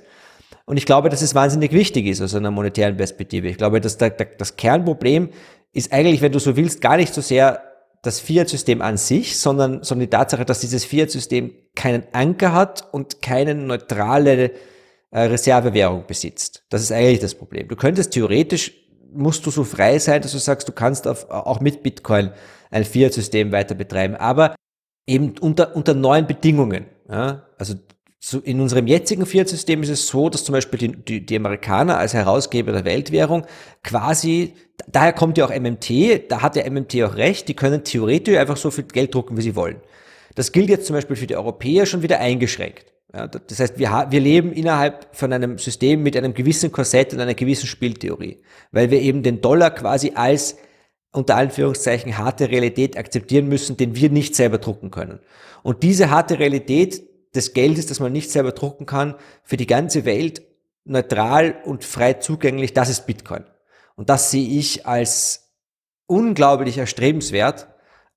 [0.64, 3.48] Und ich glaube, dass es wahnsinnig wichtig ist aus einer monetären Perspektive.
[3.48, 5.31] Ich glaube, dass der, der, das Kernproblem
[5.72, 7.61] ist eigentlich, wenn du so willst, gar nicht so sehr
[8.03, 13.22] das Fiat-System an sich, sondern, sondern die Tatsache, dass dieses Fiat-System keinen Anker hat und
[13.22, 14.53] keine neutrale
[15.11, 16.64] äh, Reservewährung besitzt.
[16.70, 17.66] Das ist eigentlich das Problem.
[17.66, 18.80] Du könntest theoretisch,
[19.12, 22.31] musst du so frei sein, dass du sagst, du kannst auf, auch mit Bitcoin
[22.70, 24.55] ein Fiat-System weiter betreiben, aber
[25.07, 26.87] eben unter, unter neuen Bedingungen.
[27.09, 27.46] Ja?
[27.59, 27.75] Also
[28.23, 31.96] so in unserem jetzigen Fiat-System ist es so, dass zum Beispiel die, die, die Amerikaner
[31.96, 33.46] als Herausgeber der Weltwährung
[33.83, 34.55] quasi,
[34.87, 38.59] daher kommt ja auch MMT, da hat der MMT auch recht, die können theoretisch einfach
[38.59, 39.81] so viel Geld drucken, wie sie wollen.
[40.35, 42.85] Das gilt jetzt zum Beispiel für die Europäer schon wieder eingeschränkt.
[43.12, 47.20] Ja, das heißt, wir, wir leben innerhalb von einem System mit einem gewissen Korsett und
[47.20, 50.57] einer gewissen Spieltheorie, weil wir eben den Dollar quasi als
[51.12, 55.18] unter Anführungszeichen harte Realität akzeptieren müssen, den wir nicht selber drucken können.
[55.64, 60.05] Und diese harte Realität, des Geldes, das man nicht selber drucken kann, für die ganze
[60.05, 60.42] Welt
[60.85, 63.44] neutral und frei zugänglich, das ist Bitcoin.
[63.96, 65.53] Und das sehe ich als
[66.07, 67.68] unglaublich erstrebenswert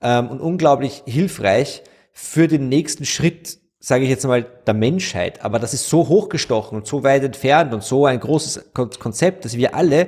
[0.01, 5.43] ähm, und unglaublich hilfreich für den nächsten Schritt, sage ich jetzt mal, der Menschheit.
[5.43, 9.57] Aber das ist so hochgestochen und so weit entfernt und so ein großes Konzept, dass
[9.57, 10.07] wir alle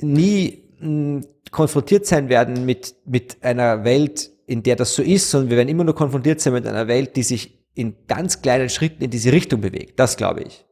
[0.00, 5.50] nie hm, konfrontiert sein werden mit, mit einer Welt, in der das so ist, sondern
[5.50, 9.04] wir werden immer nur konfrontiert sein mit einer Welt, die sich in ganz kleinen Schritten
[9.04, 10.00] in diese Richtung bewegt.
[10.00, 10.64] Das glaube ich.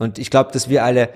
[0.00, 1.10] Und ich glaube, dass wir alle,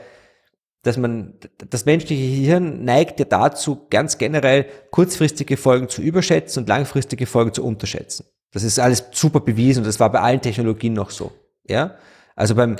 [0.82, 1.34] dass man,
[1.68, 7.52] das menschliche Hirn neigt ja dazu, ganz generell kurzfristige Folgen zu überschätzen und langfristige Folgen
[7.52, 8.24] zu unterschätzen.
[8.54, 11.32] Das ist alles super bewiesen und das war bei allen Technologien noch so.
[11.64, 11.96] Ja?
[12.36, 12.76] Also beim,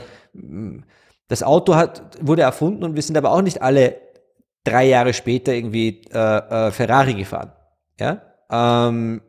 [1.29, 3.97] das Auto hat, wurde erfunden und wir sind aber auch nicht alle
[4.63, 7.53] drei Jahre später irgendwie äh, äh, Ferrari gefahren.
[7.99, 8.23] Ja?
[8.51, 9.21] Ähm,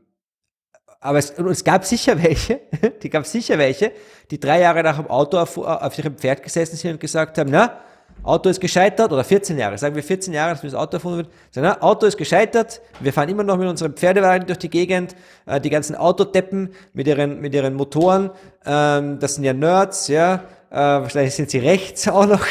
[0.99, 2.61] aber es, es gab sicher welche,
[3.01, 3.91] die gab sicher welche,
[4.29, 7.49] die drei Jahre nach dem Auto auf, auf ihrem Pferd gesessen sind und gesagt haben,
[7.49, 7.79] na,
[8.23, 11.29] Auto ist gescheitert, oder 14 Jahre, sagen wir 14 Jahre, dass das Auto erfunden wird,
[11.51, 15.15] sagen, na, Auto ist gescheitert, wir fahren immer noch mit unseren Pferdewagen durch die Gegend,
[15.45, 18.31] äh, die ganzen Autodeppen mit ihren, mit ihren Motoren,
[18.65, 22.45] ähm, das sind ja Nerds, ja, äh, wahrscheinlich sind sie rechts auch noch.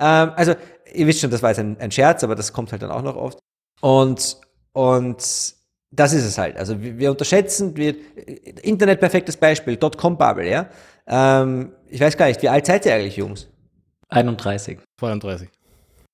[0.00, 0.54] ähm, also,
[0.92, 3.02] ihr wisst schon, das war jetzt ein, ein Scherz, aber das kommt halt dann auch
[3.02, 3.38] noch oft.
[3.80, 4.38] Und,
[4.72, 5.18] und
[5.90, 6.56] das ist es halt.
[6.56, 7.94] Also wir, wir unterschätzen, wir,
[8.62, 10.68] Internet perfektes Beispiel, Dotcom-Bubble, ja.
[11.06, 13.48] Ähm, ich weiß gar nicht, wie alt seid ihr eigentlich, Jungs?
[14.08, 14.78] 31.
[14.98, 15.48] 32.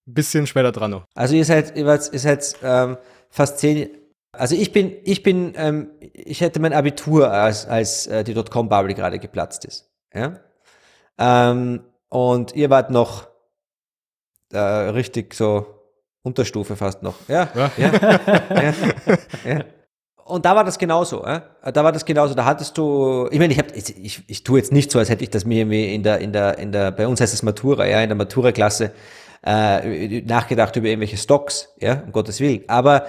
[0.07, 1.05] Bisschen später dran noch.
[1.15, 2.97] Also ihr seid, ihr seid, ihr seid ähm,
[3.31, 3.91] fast zehn.
[4.33, 8.95] Also ich bin, ich bin, ähm, ich hätte mein Abitur, als, als äh, die Dotcom-Bubble
[8.95, 9.91] gerade geplatzt ist.
[10.15, 10.41] Ja?
[11.19, 13.29] Ähm, und ihr wart noch
[14.53, 15.67] äh, richtig so
[16.23, 17.15] Unterstufe fast noch.
[17.29, 17.93] Ja, ja, ja,
[18.51, 18.75] ja,
[19.45, 19.65] ja.
[20.31, 21.25] Und da war das genauso.
[21.25, 21.43] Ja?
[21.73, 22.35] Da war das genauso.
[22.35, 25.11] Da hattest du, ich meine, ich, hab, ich, ich, ich tue jetzt nicht so, als
[25.11, 27.43] hätte ich das mir irgendwie in der, in der, in der, bei uns heißt es
[27.43, 28.93] Matura, ja, in der Matura-Klasse
[29.45, 32.63] äh, nachgedacht über irgendwelche Stocks, ja, um Gottes Willen.
[32.69, 33.05] Aber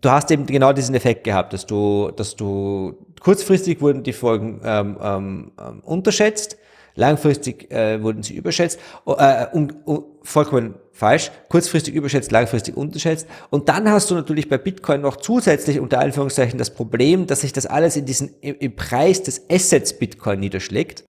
[0.00, 4.60] du hast eben genau diesen Effekt gehabt, dass du, dass du kurzfristig wurden die Folgen
[4.64, 6.58] ähm, ähm, unterschätzt
[6.96, 13.28] Langfristig äh, wurden sie überschätzt, äh, um, um, vollkommen falsch, kurzfristig überschätzt, langfristig unterschätzt.
[13.50, 17.52] Und dann hast du natürlich bei Bitcoin noch zusätzlich unter Anführungszeichen das Problem, dass sich
[17.52, 21.04] das alles in diesen, im, Preis des Assets Bitcoin niederschlägt,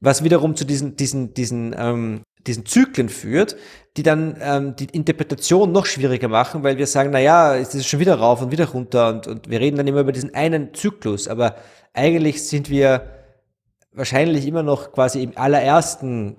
[0.00, 3.56] was wiederum zu diesen, diesen, diesen, ähm, diesen Zyklen führt,
[3.96, 7.86] die dann ähm, die Interpretation noch schwieriger machen, weil wir sagen, na ja, es ist
[7.86, 10.74] schon wieder rauf und wieder runter und, und wir reden dann immer über diesen einen
[10.74, 11.54] Zyklus, aber
[11.92, 13.20] eigentlich sind wir
[13.92, 16.36] wahrscheinlich immer noch quasi im allerersten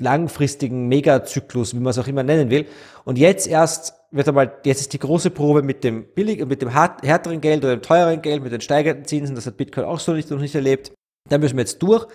[0.00, 2.66] langfristigen Megazyklus, wie man es auch immer nennen will.
[3.04, 6.68] Und jetzt erst wird einmal, jetzt ist die große Probe mit dem billig, mit dem
[6.70, 10.12] härteren Geld oder dem teureren Geld, mit den steigenden Zinsen, das hat Bitcoin auch so
[10.12, 10.92] nicht, noch nicht erlebt.
[11.28, 12.06] Da müssen wir jetzt durch.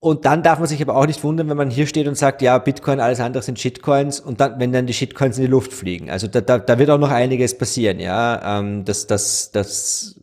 [0.00, 2.42] Und dann darf man sich aber auch nicht wundern, wenn man hier steht und sagt,
[2.42, 5.72] ja, Bitcoin, alles andere sind Shitcoins und dann, wenn dann die Shitcoins in die Luft
[5.72, 6.10] fliegen.
[6.10, 8.58] Also da, da, da wird auch noch einiges passieren, ja.
[8.58, 10.20] Ähm, das, das, das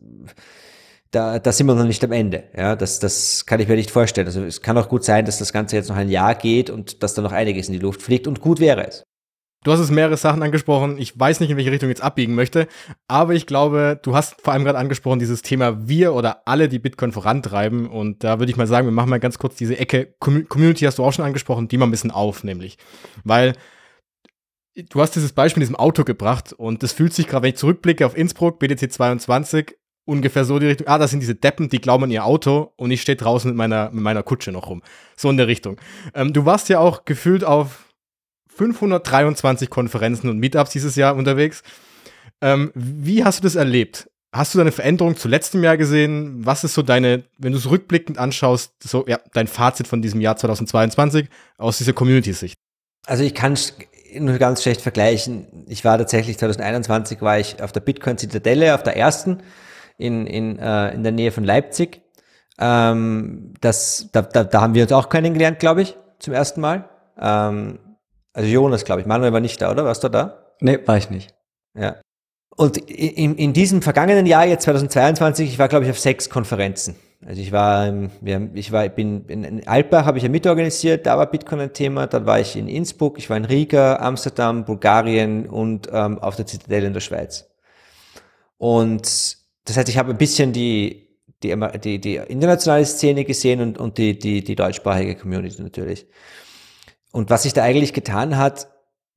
[1.11, 2.45] da, da sind wir noch nicht am Ende.
[2.55, 4.27] Ja, das, das kann ich mir nicht vorstellen.
[4.27, 7.03] Also es kann auch gut sein, dass das Ganze jetzt noch ein Jahr geht und
[7.03, 9.03] dass da noch einiges in die Luft fliegt und gut wäre es.
[9.63, 10.97] Du hast es mehrere Sachen angesprochen.
[10.97, 12.67] Ich weiß nicht, in welche Richtung ich jetzt abbiegen möchte,
[13.07, 16.79] aber ich glaube, du hast vor allem gerade angesprochen, dieses Thema wir oder alle, die
[16.79, 17.87] Bitcoin vorantreiben.
[17.87, 20.15] Und da würde ich mal sagen, wir machen mal ganz kurz diese Ecke.
[20.19, 22.79] Community hast du auch schon angesprochen, die mal ein bisschen auf, nämlich.
[23.23, 23.53] Weil
[24.75, 27.57] du hast dieses Beispiel in diesem Auto gebracht und das fühlt sich gerade, wenn ich
[27.57, 29.75] zurückblicke auf Innsbruck, BTC 22,
[30.11, 32.91] ungefähr so die Richtung, ah, das sind diese Deppen, die glauben an ihr Auto und
[32.91, 34.83] ich stehe draußen mit meiner, mit meiner Kutsche noch rum.
[35.15, 35.77] So in der Richtung.
[36.13, 37.85] Ähm, du warst ja auch gefühlt auf
[38.55, 41.63] 523 Konferenzen und Meetups dieses Jahr unterwegs.
[42.41, 44.09] Ähm, wie hast du das erlebt?
[44.33, 46.45] Hast du deine Veränderung zu letztem Jahr gesehen?
[46.45, 50.21] Was ist so deine, wenn du es rückblickend anschaust, so ja, dein Fazit von diesem
[50.21, 52.55] Jahr 2022 aus dieser Community-Sicht?
[53.07, 53.57] Also ich kann
[54.19, 55.65] nur ganz schlecht vergleichen.
[55.67, 59.41] Ich war tatsächlich 2021 war ich auf der Bitcoin Zitadelle, auf der ersten
[60.01, 62.01] in, in, äh, in der Nähe von Leipzig.
[62.59, 66.89] Ähm, das, da, da, da haben wir uns auch kennengelernt, glaube ich, zum ersten Mal.
[67.19, 67.79] Ähm,
[68.33, 69.07] also Jonas, glaube ich.
[69.07, 69.85] Manuel war nicht da, oder?
[69.85, 70.53] Warst du da?
[70.59, 71.33] Nee, war ich nicht.
[71.73, 71.95] Ja.
[72.55, 76.95] Und in, in diesem vergangenen Jahr, jetzt 2022, ich war, glaube ich, auf sechs Konferenzen.
[77.25, 77.93] Also ich war,
[78.53, 82.07] ich war, ich bin in Alpbach habe ich ja mitorganisiert, da war Bitcoin ein Thema,
[82.07, 86.47] dann war ich in Innsbruck, ich war in Riga, Amsterdam, Bulgarien und ähm, auf der
[86.47, 87.47] Zitadelle in der Schweiz.
[88.57, 91.07] Und das heißt, ich habe ein bisschen die,
[91.43, 96.07] die, die, die internationale Szene gesehen und, und die, die, die deutschsprachige Community natürlich.
[97.11, 98.67] Und was sich da eigentlich getan hat,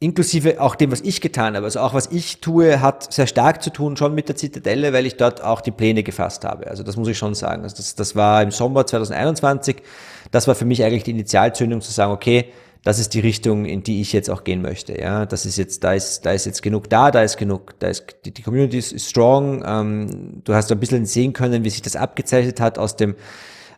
[0.00, 3.62] inklusive auch dem, was ich getan habe, also auch was ich tue, hat sehr stark
[3.62, 6.66] zu tun schon mit der Zitadelle, weil ich dort auch die Pläne gefasst habe.
[6.66, 7.62] Also das muss ich schon sagen.
[7.62, 9.76] Also das, das war im Sommer 2021.
[10.30, 12.52] Das war für mich eigentlich die Initialzündung zu sagen, okay,
[12.84, 15.00] das ist die Richtung, in die ich jetzt auch gehen möchte.
[15.00, 17.88] Ja, das ist jetzt, da ist, da ist jetzt genug da, da ist genug, da
[17.88, 19.64] ist die, die Community ist strong.
[19.66, 23.16] Ähm, du hast ein bisschen sehen können, wie sich das abgezeichnet hat aus dem,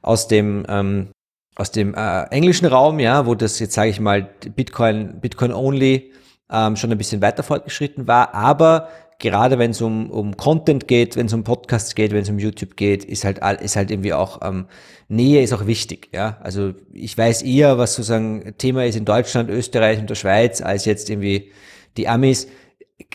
[0.02, 1.08] aus dem ähm,
[1.56, 6.12] aus dem äh, englischen Raum, ja, wo das jetzt sage ich mal Bitcoin, Bitcoin only
[6.50, 11.16] ähm, schon ein bisschen weiter fortgeschritten war, aber gerade wenn es um, um Content geht,
[11.16, 14.12] wenn es um Podcasts geht, wenn es um YouTube geht, ist halt ist halt irgendwie
[14.12, 14.66] auch ähm,
[15.08, 16.38] Nähe ist auch wichtig, ja.
[16.42, 20.84] Also ich weiß eher, was sozusagen Thema ist in Deutschland, Österreich und der Schweiz, als
[20.84, 21.52] jetzt irgendwie
[21.96, 22.48] die Amis.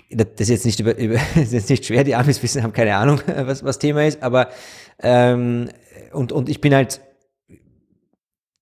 [0.10, 2.74] Das ist jetzt nicht über, über das ist jetzt nicht schwer, die Amis wissen, haben
[2.74, 4.50] keine Ahnung, was, was Thema ist, aber
[5.02, 5.70] ähm,
[6.14, 7.02] und, und ich bin halt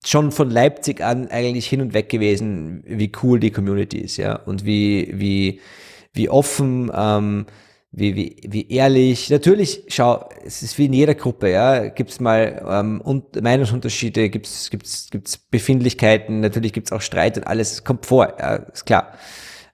[0.04, 4.34] schon von Leipzig an eigentlich hin und weg gewesen, wie cool die Community ist, ja,
[4.34, 5.60] und wie, wie,
[6.12, 7.46] wie offen, ähm,
[7.92, 9.30] wie, wie, wie ehrlich.
[9.30, 14.70] Natürlich, schau, es ist wie in jeder Gruppe, ja, gibt's mal ähm, und Meinungsunterschiede, gibt's
[14.70, 19.14] gibt's gibt's Befindlichkeiten, natürlich gibt's auch Streit und alles kommt vor, ja, ist klar.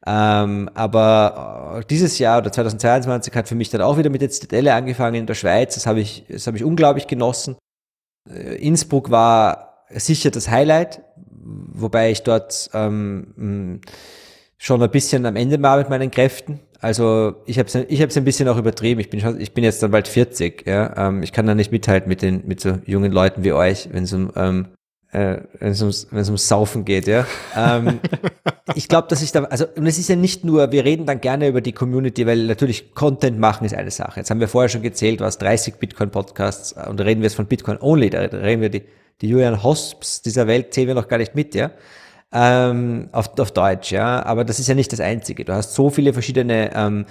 [0.07, 4.31] Ähm, aber äh, dieses Jahr oder 2022 hat für mich dann auch wieder mit der
[4.31, 5.75] Zitadelle angefangen in der Schweiz.
[5.75, 7.57] Das habe ich, das habe ich unglaublich genossen.
[8.31, 13.81] Äh, Innsbruck war sicher das Highlight, wobei ich dort ähm,
[14.59, 16.61] schon ein bisschen am Ende war mit meinen Kräften.
[16.81, 19.01] Also ich habe es ich hab's ein bisschen auch übertrieben.
[19.01, 20.67] Ich bin, schon, ich bin jetzt dann bald 40.
[20.67, 21.09] Ja?
[21.09, 24.05] Ähm, ich kann da nicht mithalten mit, den, mit so jungen Leuten wie euch, wenn
[24.05, 24.69] es um, ähm,
[25.11, 27.07] äh, wenn es ums, wenn es ums Saufen geht.
[27.07, 27.27] Ja?
[27.57, 28.01] ähm,
[28.75, 31.21] ich glaube, dass ich da, also und es ist ja nicht nur, wir reden dann
[31.21, 34.21] gerne über die Community, weil natürlich Content machen ist eine Sache.
[34.21, 37.47] Jetzt haben wir vorher schon gezählt, was 30 Bitcoin-Podcasts und da reden wir jetzt von
[37.47, 38.83] Bitcoin Only, da reden wir die
[39.21, 41.71] die Julian Hosps dieser Welt zählen wir noch gar nicht mit, ja.
[42.33, 44.25] Ähm, auf, auf Deutsch, ja.
[44.25, 45.45] Aber das ist ja nicht das Einzige.
[45.45, 47.07] Du hast so viele verschiedene ähm,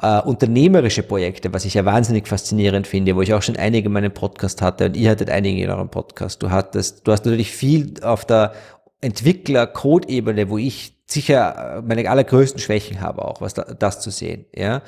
[0.00, 3.92] äh, unternehmerische Projekte, was ich ja wahnsinnig faszinierend finde, wo ich auch schon einige in
[3.92, 6.42] meinem Podcast hatte und ihr hattet einige in eurem Podcast.
[6.42, 8.54] Du hattest, du hast natürlich viel auf der
[9.00, 14.82] Entwickler-Code-Ebene, wo ich sicher meine allergrößten Schwächen habe, auch was da, das zu sehen, ja.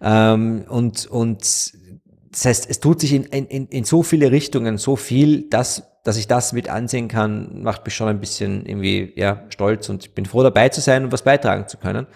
[0.00, 1.72] Ähm, und, und
[2.36, 6.18] das heißt, es tut sich in, in, in so viele Richtungen so viel, dass dass
[6.18, 10.14] ich das mit ansehen kann, macht mich schon ein bisschen irgendwie ja, stolz und ich
[10.14, 12.06] bin froh dabei zu sein und was beitragen zu können.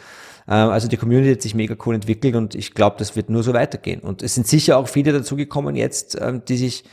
[0.46, 3.42] Ähm, also die Community hat sich mega cool entwickelt und ich glaube, das wird nur
[3.42, 3.98] so weitergehen.
[4.00, 6.85] Und es sind sicher auch viele dazugekommen jetzt, ähm, die sich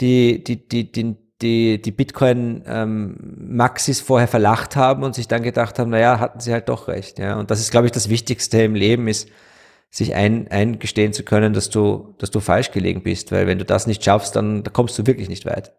[0.00, 5.78] die, die, die, die, die, die Bitcoin-Maxis ähm, vorher verlacht haben und sich dann gedacht
[5.78, 7.20] haben, naja, hatten sie halt doch recht.
[7.20, 7.38] Ja.
[7.38, 9.28] Und das ist, glaube ich, das Wichtigste im Leben ist,
[9.92, 13.30] sich ein, eingestehen zu können, dass du, dass du falsch gelegen bist.
[13.30, 15.74] Weil wenn du das nicht schaffst, dann da kommst du wirklich nicht weit.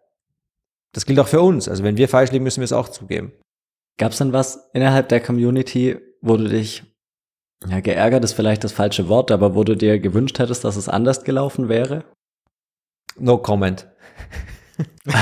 [0.93, 1.67] Das gilt auch für uns.
[1.67, 3.33] Also wenn wir falsch liegen, müssen wir es auch zugeben.
[3.97, 6.83] Gab es denn was innerhalb der Community, wo du dich,
[7.67, 10.87] ja, geärgert ist vielleicht das falsche Wort, aber wo du dir gewünscht hättest, dass es
[10.89, 12.03] anders gelaufen wäre?
[13.17, 13.87] No comment.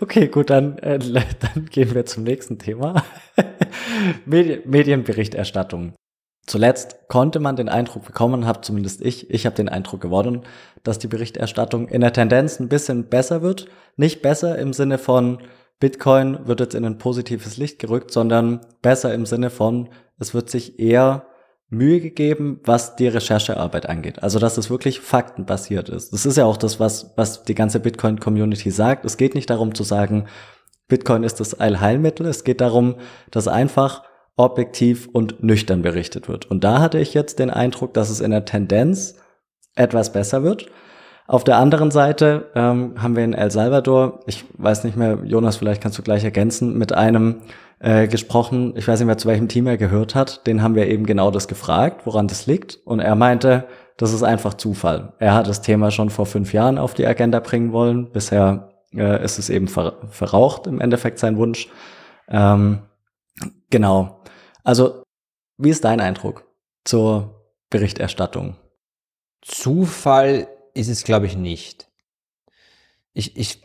[0.00, 3.04] okay, gut, dann, äh, dann gehen wir zum nächsten Thema.
[4.26, 5.94] Medi Medienberichterstattung.
[6.46, 10.42] Zuletzt konnte man den Eindruck bekommen, habe zumindest ich, ich habe den Eindruck gewonnen,
[10.82, 13.66] dass die Berichterstattung in der Tendenz ein bisschen besser wird.
[13.96, 15.38] Nicht besser im Sinne von
[15.80, 19.88] Bitcoin wird jetzt in ein positives Licht gerückt, sondern besser im Sinne von,
[20.18, 21.26] es wird sich eher
[21.70, 24.22] Mühe gegeben, was die Recherchearbeit angeht.
[24.22, 26.12] Also, dass es wirklich faktenbasiert ist.
[26.12, 29.04] Das ist ja auch das, was, was die ganze Bitcoin-Community sagt.
[29.04, 30.26] Es geht nicht darum zu sagen,
[30.88, 32.26] Bitcoin ist das Allheilmittel.
[32.26, 32.96] Es geht darum,
[33.30, 34.02] dass einfach
[34.36, 36.50] objektiv und nüchtern berichtet wird.
[36.50, 39.16] Und da hatte ich jetzt den Eindruck, dass es in der Tendenz
[39.76, 40.66] etwas besser wird.
[41.26, 45.56] Auf der anderen Seite ähm, haben wir in El Salvador, ich weiß nicht mehr, Jonas,
[45.56, 47.42] vielleicht kannst du gleich ergänzen, mit einem
[47.78, 50.86] äh, gesprochen, ich weiß nicht mehr, zu welchem Team er gehört hat, den haben wir
[50.86, 52.78] eben genau das gefragt, woran das liegt.
[52.84, 53.64] Und er meinte,
[53.96, 55.14] das ist einfach Zufall.
[55.18, 58.10] Er hat das Thema schon vor fünf Jahren auf die Agenda bringen wollen.
[58.10, 61.68] Bisher äh, ist es eben ver verraucht, im Endeffekt sein Wunsch.
[62.28, 62.82] Ähm,
[63.70, 64.22] genau.
[64.62, 65.02] Also,
[65.58, 66.46] wie ist dein Eindruck
[66.84, 68.56] zur Berichterstattung?
[69.42, 71.88] Zufall ist es, glaube ich, nicht.
[73.12, 73.62] Ich, ich,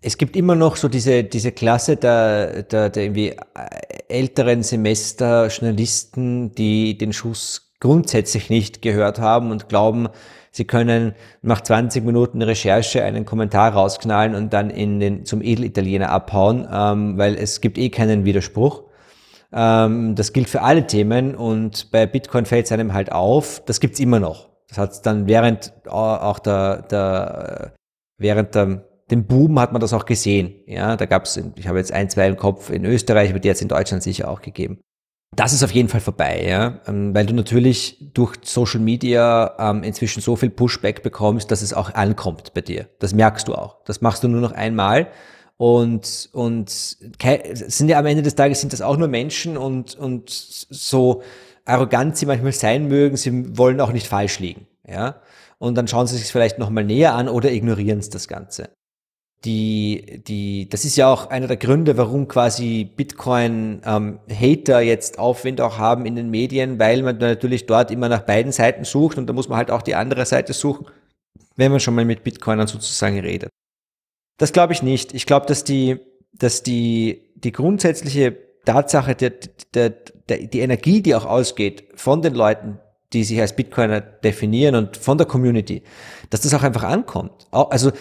[0.00, 3.38] es gibt immer noch so diese, diese Klasse der, der, der irgendwie äh,
[4.08, 10.08] älteren Semester Journalisten, die den Schuss grundsätzlich nicht gehört haben und glauben,
[10.56, 16.10] sie können nach 20 Minuten Recherche einen Kommentar rausknallen und dann in den, zum Edelitaliener
[16.10, 18.84] abhauen, ähm, weil es gibt eh keinen Widerspruch.
[19.52, 23.80] Ähm, das gilt für alle Themen und bei Bitcoin fällt es einem halt auf, das
[23.80, 24.48] gibt's immer noch.
[24.68, 27.74] Das hat dann während auch der, der
[28.18, 30.54] während der, dem Boom hat man das auch gesehen.
[30.66, 33.56] Ja, da gab's, ich habe jetzt ein, zwei im Kopf in Österreich, aber die hat
[33.56, 34.80] es in Deutschland sicher auch gegeben.
[35.34, 39.82] Das ist auf jeden Fall vorbei, ja, ähm, weil du natürlich durch Social Media ähm,
[39.82, 42.88] inzwischen so viel Pushback bekommst, dass es auch ankommt bei dir.
[43.00, 43.84] Das merkst du auch.
[43.84, 45.08] Das machst du nur noch einmal
[45.58, 50.30] und und sind ja am Ende des Tages sind das auch nur Menschen und und
[50.30, 51.22] so
[51.66, 54.66] arrogant sie manchmal sein mögen, sie wollen auch nicht falsch liegen.
[54.86, 55.20] Ja?
[55.58, 58.70] Und dann schauen sie sich vielleicht nochmal näher an oder ignorieren es das Ganze.
[59.46, 65.60] Die, die, das ist ja auch einer der Gründe, warum quasi Bitcoin-Hater ähm, jetzt Aufwind
[65.60, 69.28] auch haben in den Medien, weil man natürlich dort immer nach beiden Seiten sucht und
[69.28, 70.86] da muss man halt auch die andere Seite suchen,
[71.54, 73.50] wenn man schon mal mit Bitcoinern sozusagen redet.
[74.36, 75.14] Das glaube ich nicht.
[75.14, 76.00] Ich glaube, dass die,
[76.32, 79.32] dass die, die grundsätzliche Tatsache, der,
[79.74, 79.90] der,
[80.28, 82.80] der, die Energie, die auch ausgeht von den Leuten,
[83.12, 85.84] die sich als Bitcoiner definieren und von der Community,
[86.30, 87.46] dass das auch einfach ankommt.
[87.52, 87.92] Also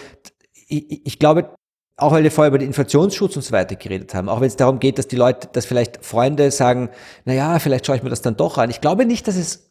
[0.68, 1.55] ich, ich glaube,
[1.97, 4.57] auch weil wir vorher über den Inflationsschutz und so weiter geredet haben, auch wenn es
[4.57, 6.89] darum geht, dass die Leute, dass vielleicht Freunde sagen,
[7.24, 8.70] na ja, vielleicht schaue ich mir das dann doch an.
[8.70, 9.70] Ich glaube nicht, dass es,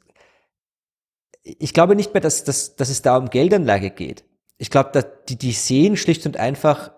[1.43, 4.25] ich glaube nicht mehr, dass, dass, dass es da um Geldanlage geht.
[4.57, 6.93] Ich glaube, dass die, die sehen schlicht und einfach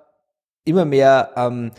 [0.65, 1.73] immer mehr ähm,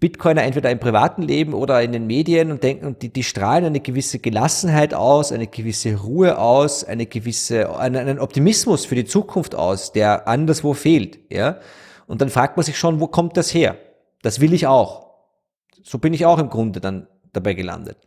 [0.00, 3.80] Bitcoiner entweder im privaten Leben oder in den Medien und denken, die, die strahlen eine
[3.80, 9.92] gewisse Gelassenheit aus, eine gewisse Ruhe aus, eine gewisse, einen, Optimismus für die Zukunft aus,
[9.92, 11.58] der anderswo fehlt, ja.
[12.06, 13.76] Und dann fragt man sich schon, wo kommt das her?
[14.22, 15.08] Das will ich auch.
[15.82, 17.98] So bin ich auch im Grunde dann dabei gelandet.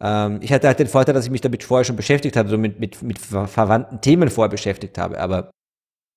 [0.00, 2.56] Ähm, ich hatte halt den Vorteil, dass ich mich damit vorher schon beschäftigt habe, so
[2.56, 5.50] mit, mit, mit verwandten Themen vorher beschäftigt habe, aber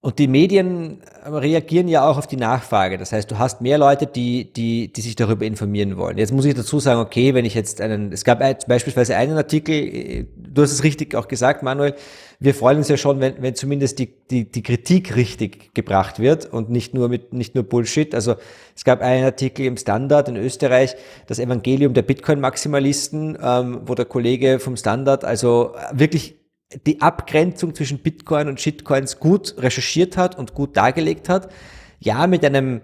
[0.01, 2.97] und die Medien reagieren ja auch auf die Nachfrage.
[2.97, 6.17] Das heißt, du hast mehr Leute, die, die, die sich darüber informieren wollen.
[6.17, 9.75] Jetzt muss ich dazu sagen, okay, wenn ich jetzt einen, es gab beispielsweise einen Artikel,
[9.75, 11.95] äh, du hast es richtig auch gesagt, Manuel,
[12.39, 16.45] wir freuen uns ja schon, wenn, wenn zumindest die, die, die Kritik richtig gebracht wird
[16.45, 18.15] und nicht nur mit, nicht nur Bullshit.
[18.15, 18.35] Also,
[18.77, 20.95] es gab einen Artikel im Standard in Österreich,
[21.27, 26.38] das Evangelium der Bitcoin-Maximalisten, ähm, wo der Kollege vom Standard also wirklich
[26.85, 31.51] die Abgrenzung zwischen Bitcoin und Shitcoins gut recherchiert hat und gut dargelegt hat.
[31.99, 32.81] Ja, mit einem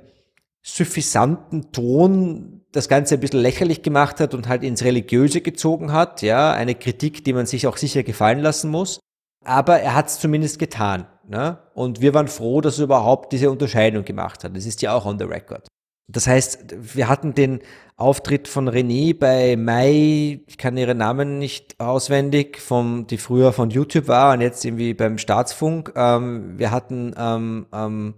[0.64, 6.22] suffisanten Ton das Ganze ein bisschen lächerlich gemacht hat und halt ins Religiöse gezogen hat.
[6.22, 9.00] Ja, eine Kritik, die man sich auch sicher gefallen lassen muss.
[9.46, 11.08] Aber er hat es zumindest getan.
[11.28, 11.60] Ne?
[11.74, 14.56] Und wir waren froh, dass er überhaupt diese Unterscheidung gemacht hat.
[14.56, 15.68] Das ist ja auch on the record.
[16.08, 17.62] Das heißt, wir hatten den
[17.98, 23.70] Auftritt von René bei Mai, ich kann ihren Namen nicht auswendig, vom, die früher von
[23.70, 25.94] YouTube war und jetzt irgendwie beim Staatsfunk.
[25.96, 28.14] Ähm, wir hatten ähm, ähm,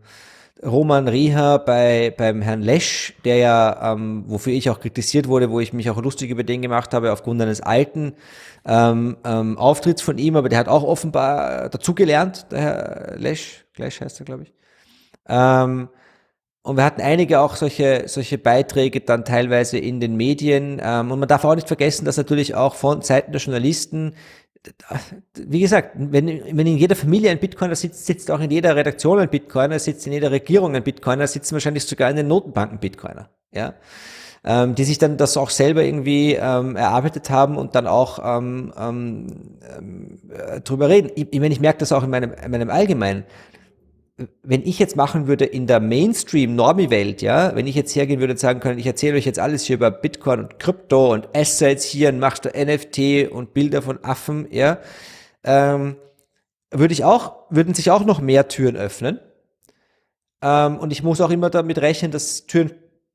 [0.66, 5.60] Roman Reha bei, beim Herrn Lesch, der ja, ähm, wofür ich auch kritisiert wurde, wo
[5.60, 8.16] ich mich auch lustig über den gemacht habe, aufgrund eines alten
[8.66, 14.02] ähm, ähm, Auftritts von ihm, aber der hat auch offenbar dazugelernt, der Herr Lesch, Lesch
[14.02, 14.54] heißt er, glaube ich.
[15.28, 15.90] Ähm,
[16.68, 20.82] und wir hatten einige auch solche, solche Beiträge dann teilweise in den Medien.
[20.84, 24.16] Ähm, und man darf auch nicht vergessen, dass natürlich auch von Seiten der Journalisten,
[25.34, 29.18] wie gesagt, wenn, wenn in jeder Familie ein Bitcoiner sitzt, sitzt auch in jeder Redaktion
[29.18, 33.30] ein Bitcoiner, sitzt in jeder Regierung ein Bitcoiner, sitzen wahrscheinlich sogar in den Notenbanken Bitcoiner.
[33.54, 33.74] Ja.
[34.44, 38.74] ähm, die sich dann das auch selber irgendwie ähm, erarbeitet haben und dann auch ähm,
[38.78, 39.50] ähm,
[40.30, 41.12] äh, drüber reden.
[41.16, 43.24] Ich, ich meine, ich merke das auch in meinem, in meinem Allgemeinen.
[44.42, 48.40] Wenn ich jetzt machen würde in der Mainstream-Normi-Welt, ja, wenn ich jetzt hergehen würde und
[48.40, 52.10] sagen können, ich erzähle euch jetzt alles hier über Bitcoin und Krypto und Assets hier
[52.10, 54.80] und machst du NFT und Bilder von Affen, ja,
[55.44, 55.98] ähm,
[56.72, 59.20] würde ich auch, würden sich auch noch mehr Türen öffnen.
[60.42, 62.72] Ähm, und ich muss auch immer damit rechnen, dass Türen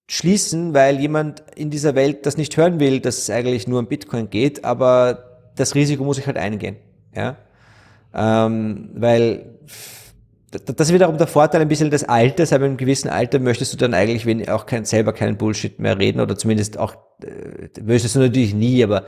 [0.09, 3.86] schließen, weil jemand in dieser Welt das nicht hören will, dass es eigentlich nur um
[3.86, 6.76] Bitcoin geht, aber das Risiko muss ich halt eingehen.
[7.14, 7.36] Ja?
[8.14, 9.59] Ähm, weil
[10.53, 13.76] das ist wiederum der Vorteil ein bisschen des Alters, aber im gewissen Alter möchtest du
[13.76, 18.20] dann eigentlich auch kein, selber keinen Bullshit mehr reden oder zumindest auch, äh, möchtest du
[18.20, 19.07] natürlich nie, aber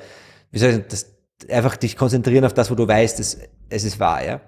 [0.50, 1.14] wie soll ich das,
[1.50, 3.38] einfach dich konzentrieren auf das, wo du weißt, es,
[3.68, 4.40] es ist wahr, ja.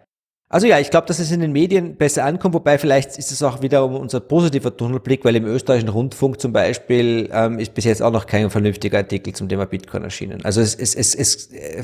[0.49, 3.43] Also ja, ich glaube, dass es in den Medien besser ankommt, wobei vielleicht ist es
[3.43, 8.01] auch wiederum unser positiver Tunnelblick, weil im österreichischen Rundfunk zum Beispiel ähm, ist bis jetzt
[8.01, 10.45] auch noch kein vernünftiger Artikel zum Thema Bitcoin erschienen.
[10.45, 11.83] Also es, es, es, es, äh,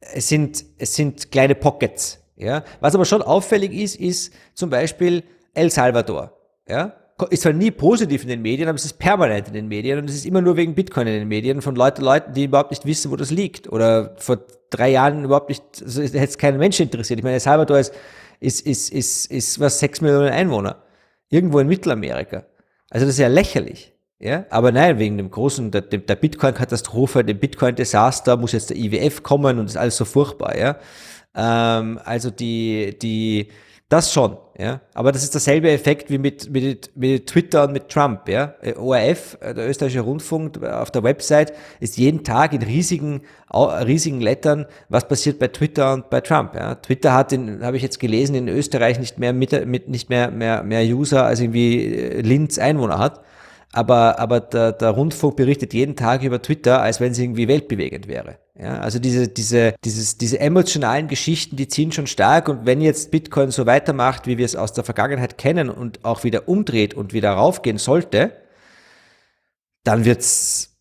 [0.00, 2.20] es, sind, es sind kleine Pockets.
[2.38, 2.64] Ja?
[2.80, 5.24] Was aber schon auffällig ist, ist zum Beispiel
[5.54, 6.32] El Salvador.
[6.68, 6.94] Ja?
[7.30, 10.08] ist zwar nie positiv in den Medien, aber es ist permanent in den Medien und
[10.08, 12.86] es ist immer nur wegen Bitcoin in den Medien von Leuten, Leuten, die überhaupt nicht
[12.86, 14.38] wissen, wo das liegt oder vor
[14.70, 17.18] drei Jahren überhaupt nicht, also hätte es keinen Menschen interessiert.
[17.18, 17.92] Ich meine, El Salvador ist,
[18.38, 20.82] ist, ist, ist, ist was sechs Millionen Einwohner.
[21.28, 22.44] Irgendwo in Mittelamerika.
[22.88, 23.92] Also das ist ja lächerlich.
[24.20, 29.22] Ja, aber nein, wegen dem großen, der, der Bitcoin-Katastrophe, dem Bitcoin-Desaster muss jetzt der IWF
[29.22, 30.76] kommen und ist alles so furchtbar, ja.
[31.38, 33.48] Ähm, also die, die,
[33.88, 34.80] das schon, ja.
[34.92, 38.54] Aber das ist derselbe Effekt wie mit, mit, mit Twitter und mit Trump, ja.
[38.60, 43.22] Äh, ORF, äh, der österreichische Rundfunk, auf der Website ist jeden Tag in riesigen,
[43.54, 46.74] riesigen Lettern, was passiert bei Twitter und bei Trump, ja.
[46.74, 50.32] Twitter hat in, habe ich jetzt gelesen, in Österreich nicht mehr mit, mit nicht mehr,
[50.32, 53.22] mehr, mehr User als irgendwie äh, Linz Einwohner hat.
[53.72, 58.08] Aber, aber der, der Rundfunk berichtet jeden Tag über Twitter, als wenn es irgendwie weltbewegend
[58.08, 58.38] wäre.
[58.60, 63.12] Ja, also diese, diese, dieses, diese emotionalen Geschichten, die ziehen schon stark und wenn jetzt
[63.12, 67.12] Bitcoin so weitermacht, wie wir es aus der Vergangenheit kennen und auch wieder umdreht und
[67.12, 68.32] wieder raufgehen sollte,
[69.84, 70.76] dann wird's,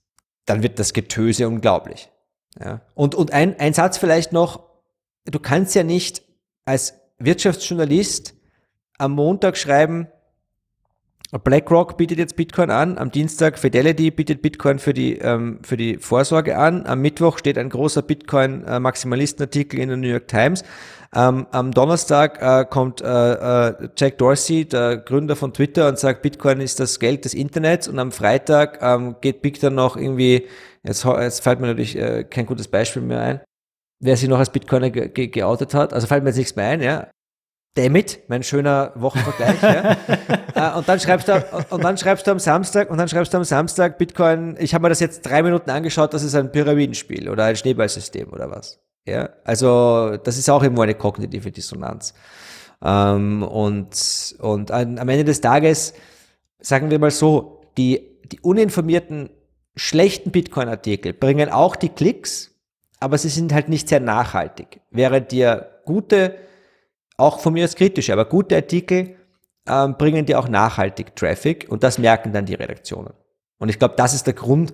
[0.46, 2.10] dann wird das Getöse unglaublich.
[2.60, 2.82] Ja.
[2.96, 4.64] Und, und ein, ein Satz vielleicht noch,
[5.26, 6.24] du kannst ja nicht
[6.66, 8.34] als Wirtschaftsjournalist
[8.98, 10.08] am Montag schreiben,
[11.32, 15.98] BlackRock bietet jetzt Bitcoin an, am Dienstag Fidelity bietet Bitcoin für die, ähm, für die
[15.98, 20.64] Vorsorge an, am Mittwoch steht ein großer Bitcoin-Maximalistenartikel in der New York Times,
[21.14, 26.22] ähm, am Donnerstag äh, kommt äh, äh, Jack Dorsey, der Gründer von Twitter, und sagt,
[26.22, 30.48] Bitcoin ist das Geld des Internets und am Freitag ähm, geht Big dann noch irgendwie,
[30.84, 33.42] jetzt, jetzt fällt mir natürlich äh, kein gutes Beispiel mehr ein,
[34.00, 36.68] wer sich noch als Bitcoiner ge ge geoutet hat, also fällt mir jetzt nichts mehr
[36.68, 37.08] ein, ja,
[37.78, 39.62] Damit, mein schöner Wochenvergleich.
[39.62, 39.98] ja.
[40.58, 43.38] Äh, und dann schreibst du und dann schreibst du am Samstag und dann schreibst du
[43.38, 44.56] am Samstag Bitcoin.
[44.58, 46.16] Ich habe mir das jetzt drei Minuten angeschaut.
[46.16, 48.80] Das ist ein Pyramidenspiel oder ein Schneeballsystem oder was.
[49.06, 52.16] Ja, also das ist auch immer eine kognitive Dissonanz.
[52.84, 55.94] Ähm, und und an, am Ende des Tages
[56.60, 59.30] sagen wir mal so, die die uninformierten
[59.76, 62.56] schlechten Bitcoin-Artikel bringen auch die Klicks,
[63.00, 64.82] aber sie sind halt nicht sehr nachhaltig.
[64.90, 66.47] Während dir gute
[67.18, 69.16] auch von mir als kritische, aber gute Artikel
[69.68, 73.14] ähm, bringen dir auch nachhaltig Traffic und das merken dann die Redaktionen.
[73.60, 74.74] Und ich glaube, das ist der Grund,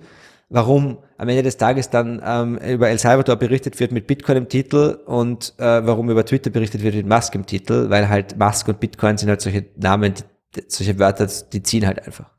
[0.50, 4.48] warum am Ende des Tages dann ähm, über El Salvador berichtet wird mit Bitcoin im
[4.48, 8.68] Titel und äh, warum über Twitter berichtet wird mit Musk im Titel, weil halt Musk
[8.68, 10.14] und Bitcoin sind halt solche Namen,
[10.54, 12.30] die, solche Wörter, die ziehen halt einfach.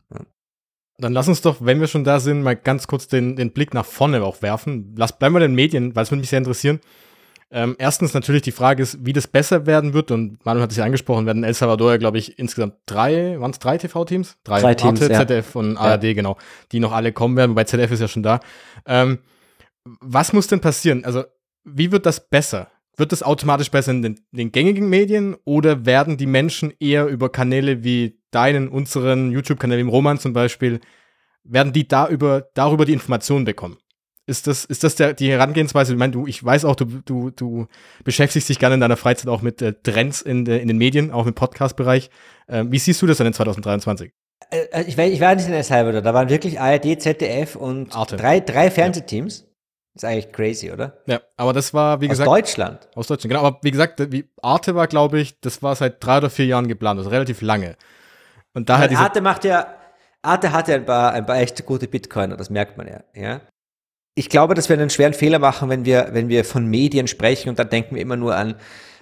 [0.97, 3.73] Dann lass uns doch, wenn wir schon da sind, mal ganz kurz den, den Blick
[3.73, 4.95] nach vorne auch werfen.
[4.97, 6.79] Lass, bleiben wir den Medien, weil es würde mich sehr interessieren.
[7.51, 10.11] Ähm, erstens natürlich die Frage ist, wie das besser werden wird.
[10.11, 13.51] Und Manuel hat es ja angesprochen, werden El Salvador ja, glaube ich, insgesamt drei, waren
[13.51, 14.37] es drei TV-Teams?
[14.43, 15.19] Drei, drei Teams, Arte, ja.
[15.19, 16.13] ZDF und ARD, ja.
[16.13, 16.37] genau.
[16.71, 18.39] Die noch alle kommen werden, wobei ZDF ist ja schon da.
[18.85, 19.19] Ähm,
[19.83, 21.05] was muss denn passieren?
[21.05, 21.23] Also,
[21.63, 22.69] wie wird das besser?
[22.97, 27.29] Wird das automatisch besser in den, den, gängigen Medien oder werden die Menschen eher über
[27.29, 30.79] Kanäle wie deinen, unseren YouTube-Kanal, im Roman zum Beispiel,
[31.43, 33.77] werden die da über, darüber die Informationen bekommen?
[34.27, 35.93] Ist das, ist das der, die Herangehensweise?
[35.93, 37.67] Ich meine, du, ich weiß auch, du, du, du
[38.03, 41.27] beschäftigst dich gerne in deiner Freizeit auch mit äh, Trends in, in den Medien, auch
[41.27, 42.09] im Podcast-Bereich.
[42.49, 44.11] Ähm, wie siehst du das dann in 2023?
[44.49, 47.55] Äh, äh, ich, war, ich war nicht in El Salvador, da waren wirklich ARD, ZDF
[47.55, 48.17] und Arte.
[48.17, 49.41] drei, drei Fernsehteams.
[49.41, 49.47] Ja.
[49.93, 50.97] Ist eigentlich crazy, oder?
[51.05, 52.27] Ja, aber das war, wie gesagt.
[52.27, 52.89] Aus Deutschland.
[52.95, 53.45] Aus Deutschland, genau.
[53.45, 56.67] Aber wie gesagt, wie Arte war, glaube ich, das war seit drei oder vier Jahren
[56.67, 57.77] geplant, also relativ lange.
[58.53, 59.67] Und daher Arte macht ja,
[60.21, 63.41] Arte hat ja ein paar, ein paar echt gute Bitcoiner, das merkt man ja, ja
[64.15, 67.49] ich glaube, dass wir einen schweren Fehler machen, wenn wir, wenn wir von Medien sprechen
[67.49, 68.55] und dann denken wir immer nur an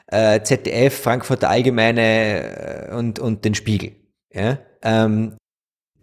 [0.07, 3.95] äh, ZDF, Frankfurter Allgemeine äh, und, und den Spiegel.
[4.33, 4.57] Ja?
[4.81, 5.37] Ähm,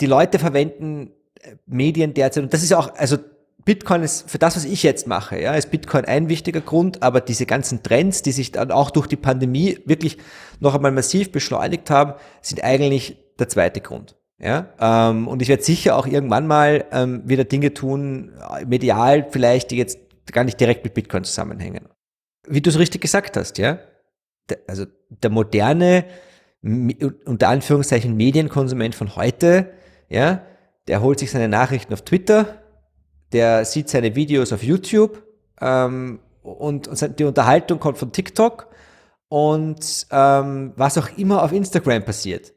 [0.01, 3.19] die Leute verwenden äh, Medien derzeit, und das ist auch, also
[3.65, 7.21] Bitcoin ist für das, was ich jetzt mache, ja, ist Bitcoin ein wichtiger Grund, aber
[7.21, 10.19] diese ganzen Trends, die sich dann auch durch die Pandemie wirklich
[10.61, 14.17] noch einmal massiv beschleunigt haben, sind eigentlich der zweite Grund.
[14.43, 19.27] Ja, ähm, und ich werde sicher auch irgendwann mal ähm, wieder Dinge tun, äh, medial
[19.31, 19.99] vielleicht, die jetzt
[20.33, 21.89] gar nicht direkt mit Bitcoin zusammenhängen.
[22.49, 23.79] Wie du es richtig gesagt hast, ja,
[24.49, 26.07] der, also der moderne,
[26.63, 29.71] unter Anführungszeichen Medienkonsument von heute,
[30.09, 30.43] ja,
[30.89, 32.63] der holt sich seine Nachrichten auf Twitter,
[33.33, 35.23] der sieht seine Videos auf YouTube
[35.61, 38.69] ähm, und, und die Unterhaltung kommt von TikTok
[39.29, 42.55] und ähm, was auch immer auf Instagram passiert.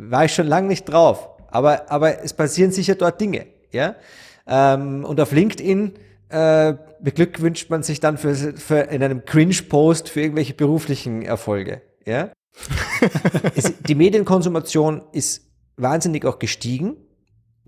[0.00, 3.46] War ich schon lange nicht drauf, aber, aber es passieren sicher dort Dinge.
[3.72, 3.96] Ja?
[4.46, 5.94] Ähm, und auf LinkedIn
[6.28, 11.82] äh, beglückwünscht man sich dann für, für in einem Cringe-Post für irgendwelche beruflichen Erfolge.
[12.06, 12.30] Ja?
[13.56, 16.96] es, die Medienkonsumation ist wahnsinnig auch gestiegen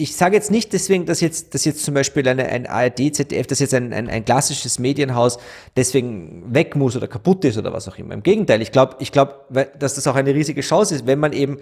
[0.00, 3.46] ich sage jetzt nicht deswegen, dass jetzt, dass jetzt zum Beispiel eine, ein ARD, ZDF,
[3.46, 5.38] dass jetzt ein, ein, ein klassisches Medienhaus
[5.76, 8.14] deswegen weg muss oder kaputt ist oder was auch immer.
[8.14, 9.34] Im Gegenteil, ich glaube, ich glaube,
[9.78, 11.58] dass das auch eine riesige Chance ist, wenn man eben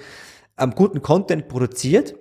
[0.58, 2.14] ähm, guten Content produziert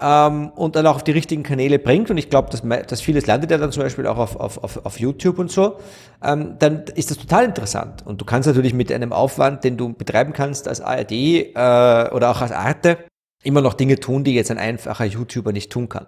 [0.00, 2.10] ähm, und dann auch auf die richtigen Kanäle bringt.
[2.10, 4.84] Und ich glaube, dass, dass vieles landet ja dann zum Beispiel auch auf, auf, auf,
[4.84, 5.78] auf YouTube und so.
[6.22, 8.04] Ähm, dann ist das total interessant.
[8.06, 12.30] Und du kannst natürlich mit einem Aufwand, den du betreiben kannst als ARD äh, oder
[12.30, 12.98] auch als Arte,
[13.42, 16.06] immer noch Dinge tun, die jetzt ein einfacher YouTuber nicht tun kann.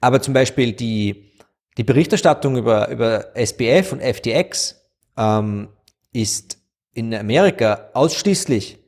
[0.00, 1.32] Aber zum Beispiel die,
[1.76, 4.80] die Berichterstattung über, über SBF und FTX
[5.16, 5.68] ähm,
[6.12, 6.58] ist
[6.92, 8.78] in Amerika ausschließlich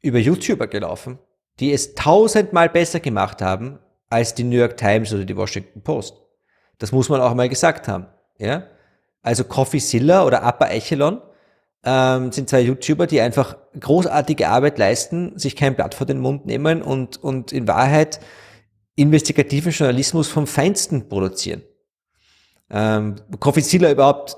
[0.00, 1.18] über YouTuber gelaufen,
[1.60, 3.78] die es tausendmal besser gemacht haben
[4.10, 6.14] als die New York Times oder die Washington Post.
[6.78, 8.06] Das muss man auch mal gesagt haben.
[8.38, 8.64] Ja?
[9.22, 11.20] Also Coffee Zilla oder Upper Echelon
[11.84, 16.46] ähm, sind zwei YouTuber, die einfach großartige Arbeit leisten, sich kein Blatt vor den Mund
[16.46, 18.20] nehmen und, und in Wahrheit
[18.94, 21.62] investigativen Journalismus vom Feinsten produzieren.
[22.70, 24.36] Ähm, Coffeezilla überhaupt,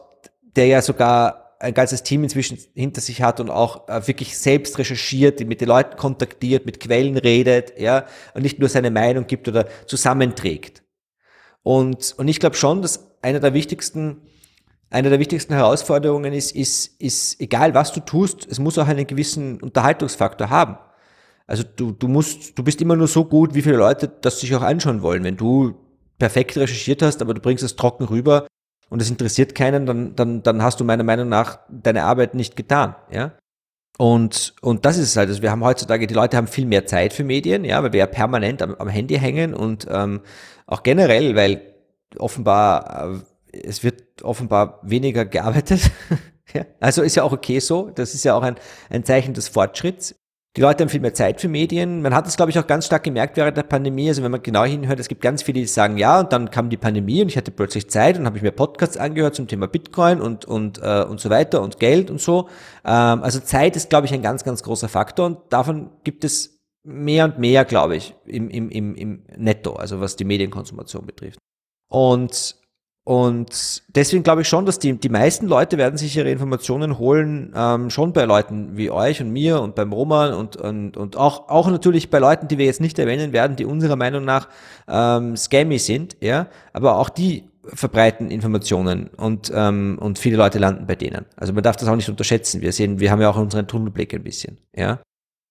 [0.56, 4.78] der ja sogar ein ganzes Team inzwischen hinter sich hat und auch äh, wirklich selbst
[4.78, 9.46] recherchiert, mit den Leuten kontaktiert, mit Quellen redet, ja, und nicht nur seine Meinung gibt
[9.46, 10.82] oder zusammenträgt.
[11.62, 14.22] Und, und ich glaube schon, dass einer der wichtigsten
[14.92, 19.06] eine der wichtigsten Herausforderungen ist, ist, ist, egal was du tust, es muss auch einen
[19.06, 20.78] gewissen Unterhaltungsfaktor haben.
[21.46, 24.52] Also du, du musst, du bist immer nur so gut, wie viele Leute das sich
[24.54, 25.22] auch anschauen wollen.
[25.22, 25.76] Wenn du
[26.18, 28.46] perfekt recherchiert hast, aber du bringst es trocken rüber
[28.90, 32.56] und es interessiert keinen, dann, dann, dann hast du meiner Meinung nach deine Arbeit nicht
[32.56, 33.32] getan, ja.
[33.96, 35.28] Und, und das ist es halt.
[35.28, 38.00] Also wir haben heutzutage, die Leute haben viel mehr Zeit für Medien, ja, weil wir
[38.00, 40.22] ja permanent am, am Handy hängen und ähm,
[40.66, 41.60] auch generell, weil
[42.18, 43.20] offenbar
[43.52, 45.90] äh, es wird offenbar weniger gearbeitet.
[46.54, 47.90] ja, also ist ja auch okay so.
[47.90, 48.56] Das ist ja auch ein,
[48.88, 50.14] ein Zeichen des Fortschritts.
[50.56, 52.02] Die Leute haben viel mehr Zeit für Medien.
[52.02, 54.08] Man hat es, glaube ich, auch ganz stark gemerkt während der Pandemie.
[54.08, 56.70] Also wenn man genau hinhört, es gibt ganz viele, die sagen, ja, und dann kam
[56.70, 59.68] die Pandemie und ich hatte plötzlich Zeit und habe ich mir Podcasts angehört zum Thema
[59.68, 62.48] Bitcoin und, und, äh, und so weiter und Geld und so.
[62.84, 66.58] Ähm, also Zeit ist, glaube ich, ein ganz, ganz großer Faktor und davon gibt es
[66.82, 71.38] mehr und mehr, glaube ich, im, im, im, im Netto, also was die Medienkonsumation betrifft.
[71.88, 72.56] Und
[73.04, 77.52] und deswegen glaube ich schon, dass die, die meisten Leute werden sich ihre Informationen holen,
[77.56, 81.48] ähm, schon bei Leuten wie euch und mir und beim Roman und, und, und auch,
[81.48, 84.48] auch natürlich bei Leuten, die wir jetzt nicht erwähnen werden, die unserer Meinung nach
[84.86, 90.86] ähm, scammy sind, ja, aber auch die verbreiten Informationen und, ähm, und viele Leute landen
[90.86, 91.24] bei denen.
[91.36, 92.60] Also man darf das auch nicht unterschätzen.
[92.60, 95.00] Wir sehen, wir haben ja auch unseren Tunnelblick ein bisschen, ja.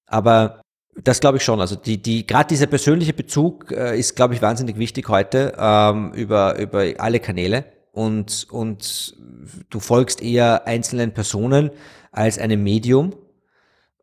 [0.08, 0.62] Aber
[1.04, 1.62] das glaube ich schon.
[1.62, 6.12] Also die, die, gerade dieser persönliche Bezug äh, ist, glaube ich, wahnsinnig wichtig heute ähm,
[6.14, 7.66] über, über alle Kanäle.
[7.92, 9.16] Und, und
[9.70, 11.72] du folgst eher einzelnen Personen
[12.12, 13.14] als einem Medium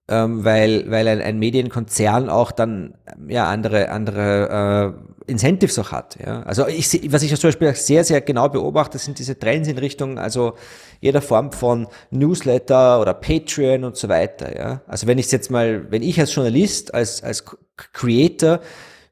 [0.09, 2.94] ähm, weil, weil ein, ein Medienkonzern auch dann
[3.26, 4.94] ja andere, andere
[5.26, 6.16] äh, Incentives auch hat.
[6.24, 6.42] Ja?
[6.42, 10.18] Also ich was ich zum Beispiel sehr, sehr genau beobachte, sind diese Trends in Richtung,
[10.18, 10.54] also
[11.00, 14.57] jeder Form von Newsletter oder Patreon und so weiter.
[14.57, 14.80] Ja?
[14.86, 17.44] Also wenn ich jetzt mal, wenn ich als Journalist, als, als
[17.92, 18.61] Creator,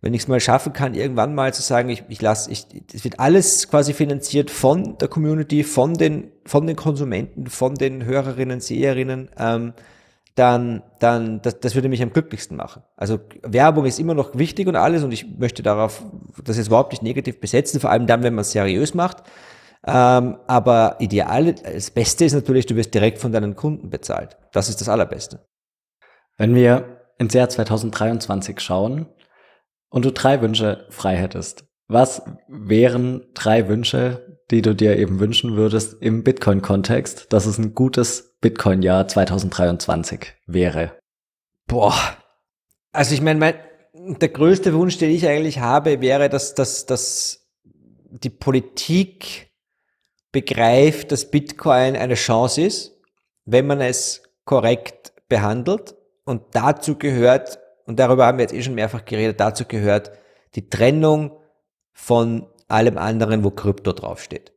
[0.01, 3.03] wenn ich es mal schaffen kann, irgendwann mal zu sagen, ich, ich lasse, ich, es
[3.03, 8.61] wird alles quasi finanziert von der Community, von den, von den Konsumenten, von den Hörerinnen,
[8.61, 9.73] Seherinnen, ähm,
[10.35, 12.83] dann, dann das, das würde mich am glücklichsten machen.
[12.97, 16.03] Also Werbung ist immer noch wichtig und alles und ich möchte darauf,
[16.43, 19.23] das jetzt überhaupt nicht negativ besetzen, vor allem dann, wenn man es seriös macht.
[19.87, 24.37] Ähm, aber ideal, das Beste ist natürlich, du wirst direkt von deinen Kunden bezahlt.
[24.53, 25.47] Das ist das Allerbeste.
[26.37, 29.07] Wenn wir ins Jahr 2023 schauen
[29.89, 35.57] und du drei Wünsche frei hättest, was wären drei Wünsche, die du dir eben wünschen
[35.57, 40.93] würdest im Bitcoin-Kontext, dass es ein gutes Bitcoin-Jahr 2023 wäre?
[41.67, 41.95] Boah.
[42.93, 43.55] Also ich meine, mein,
[43.95, 49.51] der größte Wunsch, den ich eigentlich habe, wäre, dass, dass, dass die Politik
[50.31, 52.93] begreift, dass Bitcoin eine Chance ist,
[53.45, 55.95] wenn man es korrekt behandelt.
[56.25, 60.13] Und dazu gehört, und darüber haben wir jetzt eh schon mehrfach geredet, dazu gehört
[60.55, 61.33] die Trennung
[61.93, 64.53] von allem anderen, wo Krypto draufsteht.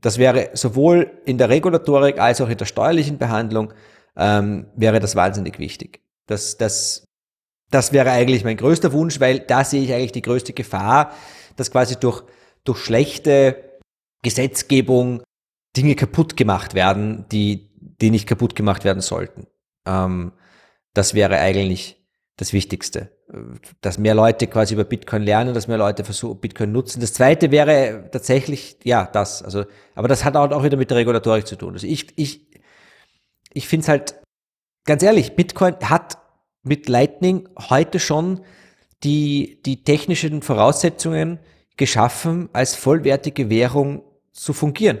[0.00, 3.72] Das wäre sowohl in der Regulatorik als auch in der steuerlichen Behandlung
[4.16, 6.00] ähm, wäre das wahnsinnig wichtig.
[6.26, 7.04] Das, das,
[7.70, 11.12] das wäre eigentlich mein größter Wunsch, weil da sehe ich eigentlich die größte Gefahr,
[11.56, 12.22] dass quasi durch,
[12.64, 13.78] durch schlechte
[14.22, 15.22] Gesetzgebung
[15.76, 17.70] Dinge kaputt gemacht werden, die,
[18.00, 19.46] die nicht kaputt gemacht werden sollten.
[19.86, 20.32] Ähm,
[20.94, 22.04] das wäre eigentlich
[22.36, 23.10] das Wichtigste.
[23.80, 27.00] Dass mehr Leute quasi über Bitcoin lernen, dass mehr Leute versuchen, Bitcoin nutzen.
[27.00, 29.42] Das zweite wäre tatsächlich, ja, das.
[29.42, 29.64] Also,
[29.94, 31.72] aber das hat auch wieder mit der Regulatorik zu tun.
[31.72, 32.46] Also ich, ich,
[33.54, 34.14] ich finde es halt,
[34.84, 36.18] ganz ehrlich, Bitcoin hat
[36.62, 38.40] mit Lightning heute schon
[39.02, 41.38] die, die technischen Voraussetzungen
[41.76, 44.02] geschaffen, als vollwertige Währung
[44.32, 44.98] zu fungieren.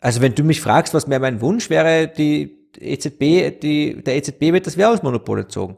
[0.00, 4.52] Also wenn du mich fragst, was mir mein Wunsch wäre, die EZB, die, der EZB
[4.52, 5.76] wird das Währungsmonopol entzogen.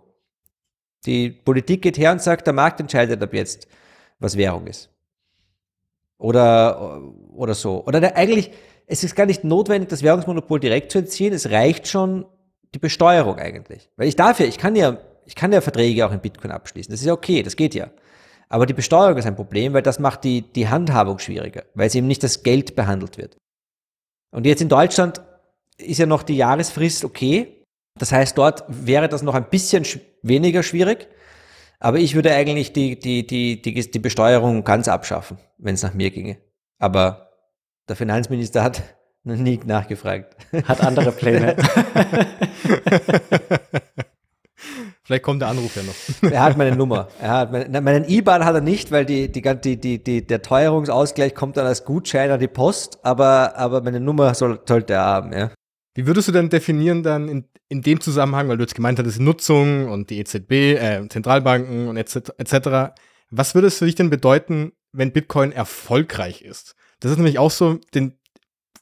[1.06, 3.66] Die Politik geht her und sagt, der Markt entscheidet ab jetzt,
[4.18, 4.90] was Währung ist.
[6.18, 7.02] Oder,
[7.34, 7.84] oder so.
[7.84, 8.52] Oder der, eigentlich,
[8.86, 11.32] es ist gar nicht notwendig, das Währungsmonopol direkt zu entziehen.
[11.32, 12.24] Es reicht schon
[12.74, 13.90] die Besteuerung eigentlich.
[13.96, 16.92] Weil ich darf ja, ich kann ja, ich kann ja Verträge auch in Bitcoin abschließen.
[16.92, 17.90] Das ist ja okay, das geht ja.
[18.48, 21.94] Aber die Besteuerung ist ein Problem, weil das macht die, die Handhabung schwieriger, weil es
[21.94, 23.36] eben nicht das Geld behandelt wird.
[24.30, 25.22] Und jetzt in Deutschland
[25.78, 27.61] ist ja noch die Jahresfrist okay.
[27.98, 29.84] Das heißt, dort wäre das noch ein bisschen
[30.22, 31.08] weniger schwierig.
[31.78, 35.94] Aber ich würde eigentlich die, die, die, die, die Besteuerung ganz abschaffen, wenn es nach
[35.94, 36.38] mir ginge.
[36.78, 37.30] Aber
[37.88, 38.82] der Finanzminister hat
[39.24, 40.36] noch nie nachgefragt.
[40.64, 41.56] Hat andere Pläne.
[45.04, 46.30] Vielleicht kommt der Anruf ja noch.
[46.30, 47.08] Er hat meine Nummer.
[47.20, 50.42] Er hat meine, meinen IBAN hat er nicht, weil die, die, die, die, die, der
[50.42, 55.04] Teuerungsausgleich kommt dann als Gutschein an die Post, aber, aber meine Nummer soll, sollte er
[55.04, 55.50] haben, ja.
[55.94, 59.18] Wie würdest du denn definieren dann in, in dem Zusammenhang, weil du jetzt gemeint hattest,
[59.18, 62.92] Nutzung und die EZB, äh, Zentralbanken und etc..
[63.30, 66.74] Was würde es für dich denn bedeuten, wenn Bitcoin erfolgreich ist?
[67.00, 68.18] Das ist nämlich auch so, den,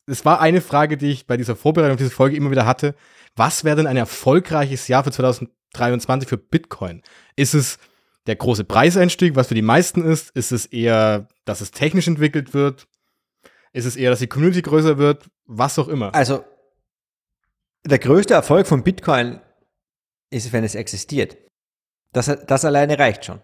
[0.07, 2.97] es war eine Frage, die ich bei dieser Vorbereitung auf diese Folge immer wieder hatte.
[3.37, 7.03] Was wäre denn ein erfolgreiches Jahr für 2023 für Bitcoin?
[7.37, 7.79] Ist es
[8.27, 10.31] der große Preiseinstieg, was für die meisten ist?
[10.31, 12.89] Ist es eher, dass es technisch entwickelt wird?
[13.73, 15.31] Ist es eher, dass die Community größer wird?
[15.47, 16.13] Was auch immer.
[16.13, 16.45] Also
[17.85, 19.41] der größte Erfolg von Bitcoin
[20.31, 21.37] ist, wenn es existiert.
[22.13, 23.41] Das, das alleine reicht schon.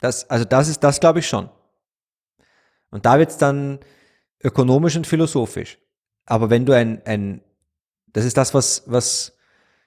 [0.00, 1.48] Das, also das ist das, glaube ich, schon.
[2.90, 3.80] Und da wird es dann
[4.42, 5.78] ökonomisch und philosophisch.
[6.26, 7.42] Aber wenn du ein, ein
[8.06, 9.36] das ist das, was, was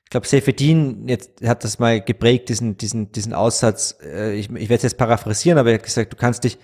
[0.03, 4.69] ich glaube, Sefedin jetzt hat das mal geprägt, diesen, diesen, diesen Aussatz, äh, ich, ich
[4.69, 6.57] werde es jetzt paraphrasieren, aber er hat gesagt, du kannst dich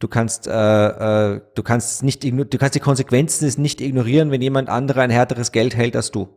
[0.00, 4.68] Du kannst, äh, äh, du kannst nicht, du kannst die Konsequenzen nicht ignorieren, wenn jemand
[4.68, 6.28] anderer ein härteres Geld hält als du.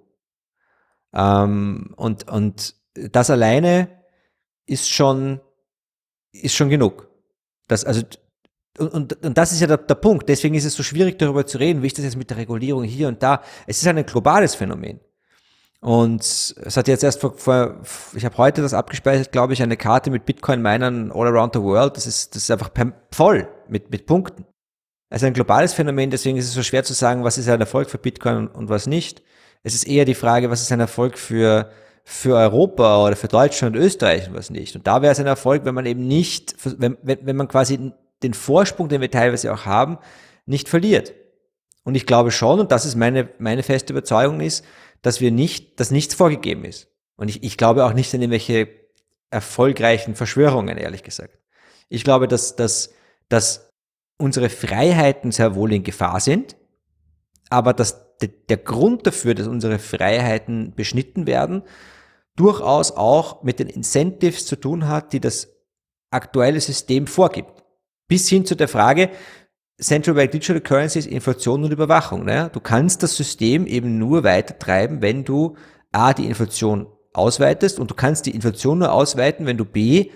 [1.13, 3.89] Ähm, und, und das alleine
[4.65, 5.41] ist schon,
[6.31, 7.07] ist schon genug.
[7.67, 8.01] Das, also,
[8.79, 10.27] und, und, und das ist ja der, der Punkt.
[10.27, 12.83] Deswegen ist es so schwierig, darüber zu reden, wie ist das jetzt mit der Regulierung
[12.83, 13.43] hier und da.
[13.67, 14.99] Es ist ein globales Phänomen.
[15.83, 17.81] Und es hat jetzt erst vor, vor
[18.15, 21.97] ich habe heute das abgespeichert, glaube ich, eine Karte mit Bitcoin-Minern all around the world.
[21.97, 22.69] Das ist, das ist einfach
[23.11, 24.45] voll mit, mit Punkten.
[25.09, 27.89] Also ein globales Phänomen, deswegen ist es so schwer zu sagen, was ist ein Erfolg
[27.89, 29.23] für Bitcoin und was nicht.
[29.63, 31.71] Es ist eher die Frage, was ist ein Erfolg für,
[32.03, 34.75] für Europa oder für Deutschland und Österreich und was nicht.
[34.75, 37.91] Und da wäre es ein Erfolg, wenn man eben nicht, wenn, wenn, wenn man quasi
[38.21, 39.97] den Vorsprung, den wir teilweise auch haben,
[40.45, 41.13] nicht verliert.
[41.83, 44.63] Und ich glaube schon, und das ist meine, meine feste Überzeugung ist,
[45.01, 46.87] dass wir nicht, dass nichts vorgegeben ist.
[47.15, 48.69] Und ich, ich glaube auch nicht an irgendwelche
[49.29, 51.37] erfolgreichen Verschwörungen, ehrlich gesagt.
[51.89, 52.93] Ich glaube, dass, dass,
[53.29, 53.69] dass
[54.17, 56.55] unsere Freiheiten sehr wohl in Gefahr sind,
[57.49, 61.63] aber dass de, der Grund dafür, dass unsere Freiheiten beschnitten werden,
[62.35, 65.49] durchaus auch mit den Incentives zu tun hat, die das
[66.11, 67.63] aktuelle System vorgibt.
[68.07, 69.09] Bis hin zu der Frage,
[69.81, 72.23] Central Bank Digital Currencies, Inflation und Überwachung.
[72.23, 72.49] Ne?
[72.53, 75.55] Du kannst das System eben nur weiter treiben, wenn du
[75.91, 80.11] A, die Inflation ausweitest und du kannst die Inflation nur ausweiten, wenn du B,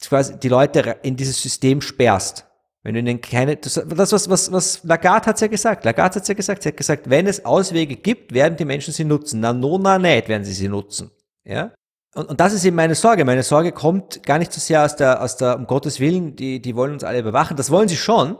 [0.00, 2.46] quasi die Leute in dieses System sperrst.
[2.82, 5.84] Wenn du ihnen keine, das, das was, was, was Lagarde hat's ja gesagt.
[5.84, 6.62] Lagarde hat's ja gesagt.
[6.62, 9.40] Sie hat gesagt, wenn es Auswege gibt, werden die Menschen sie nutzen.
[9.40, 11.10] Na, no, na, nicht werden sie sie nutzen.
[11.44, 11.72] Ja?
[12.14, 13.24] Und, und das ist eben meine Sorge.
[13.24, 16.60] Meine Sorge kommt gar nicht so sehr aus der, aus der, um Gottes Willen, die,
[16.60, 17.56] die wollen uns alle überwachen.
[17.56, 18.36] Das wollen sie schon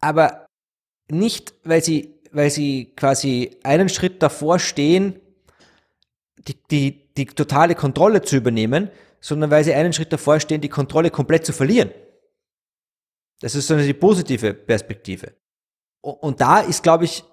[0.00, 0.46] aber
[1.10, 5.20] nicht, weil sie, weil sie quasi einen Schritt davor stehen,
[6.38, 8.90] die, die, die totale Kontrolle zu übernehmen,
[9.20, 11.90] sondern weil sie einen Schritt davor stehen, die Kontrolle komplett zu verlieren.
[13.40, 15.34] Das ist so eine positive Perspektive.
[16.00, 17.24] Und da ist, glaube ich,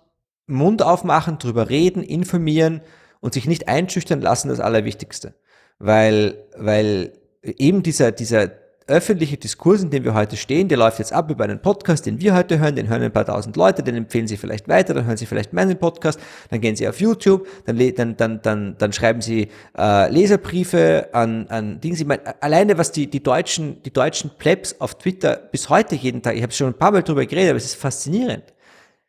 [0.47, 2.81] Mund aufmachen, drüber reden, informieren
[3.19, 5.35] und sich nicht einschüchtern lassen das Allerwichtigste.
[5.79, 8.51] Weil, weil eben dieser, dieser
[8.87, 12.21] öffentliche Diskurs, in dem wir heute stehen, der läuft jetzt ab über einen Podcast, den
[12.21, 15.05] wir heute hören, den hören ein paar tausend Leute, den empfehlen sie vielleicht weiter, dann
[15.05, 16.19] hören sie vielleicht meinen Podcast,
[16.51, 21.47] dann gehen sie auf YouTube, dann, dann, dann, dann, dann schreiben sie äh, Leserbriefe an,
[21.47, 21.95] an Dinge.
[21.95, 26.21] Ich meine, alleine was die, die deutschen, die deutschen Plebs auf Twitter bis heute jeden
[26.21, 28.43] Tag, ich habe schon ein paar Mal drüber geredet, aber es ist faszinierend.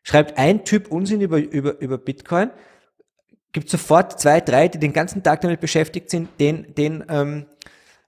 [0.01, 2.49] Schreibt ein Typ Unsinn über, über, über Bitcoin,
[3.51, 7.45] gibt sofort zwei, drei, die den ganzen Tag damit beschäftigt sind, den, den, ähm,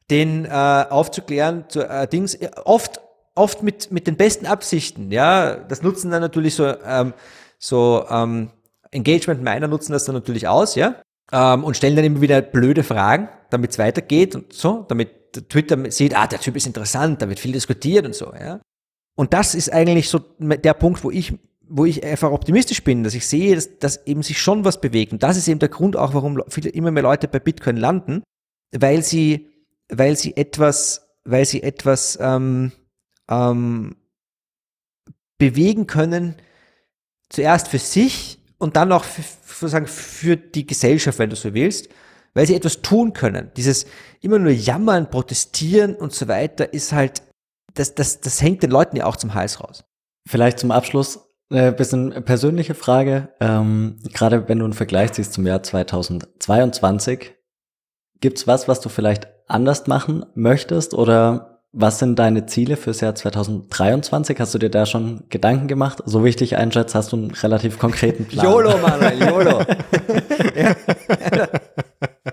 [0.10, 3.00] den äh, aufzuklären, zu, äh, Dings, oft,
[3.36, 7.14] oft mit, mit den besten Absichten, ja, das nutzen dann natürlich so, ähm,
[7.58, 8.50] so ähm,
[8.92, 10.96] Engagement Miner nutzen das dann natürlich aus, ja,
[11.32, 15.92] ähm, und stellen dann immer wieder blöde Fragen, damit es weitergeht und so, damit Twitter
[15.92, 18.60] sieht, ah, der Typ ist interessant, da wird viel diskutiert und so, ja.
[19.16, 21.34] Und das ist eigentlich so der Punkt, wo ich
[21.70, 25.14] wo ich einfach optimistisch bin, dass ich sehe, dass, dass eben sich schon was bewegt.
[25.14, 28.24] Und das ist eben der Grund auch, warum viele, immer mehr Leute bei Bitcoin landen,
[28.76, 29.48] weil sie
[29.90, 32.72] weil sie etwas, weil sie etwas ähm,
[33.30, 33.96] ähm,
[35.38, 36.36] bewegen können,
[37.30, 41.90] zuerst für sich und dann auch für, sozusagen für die Gesellschaft, wenn du so willst,
[42.34, 43.52] weil sie etwas tun können.
[43.56, 43.86] Dieses
[44.22, 47.24] immer nur jammern, protestieren und so weiter ist halt,
[47.74, 49.84] das, das, das hängt den Leuten ja auch zum Hals raus.
[50.28, 51.20] Vielleicht zum Abschluss
[51.52, 53.30] ein äh, bisschen persönliche Frage.
[53.40, 57.36] Ähm, gerade wenn du einen Vergleich siehst zum Jahr 2022,
[58.20, 63.14] gibt's was, was du vielleicht anders machen möchtest oder was sind deine Ziele fürs Jahr
[63.14, 64.40] 2023?
[64.40, 66.02] Hast du dir da schon Gedanken gemacht?
[66.06, 68.46] So wie ich dich einschätze, hast du einen relativ konkreten Plan.
[68.46, 69.62] YOLO, Manuel, YOLO.
[70.56, 70.76] ja.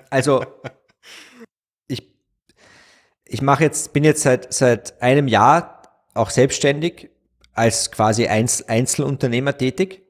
[0.08, 0.42] Also,
[1.86, 2.02] ich,
[3.26, 5.82] ich mache jetzt, bin jetzt seit, seit einem Jahr
[6.14, 7.10] auch selbstständig
[7.52, 10.02] als quasi Einzelunternehmer tätig.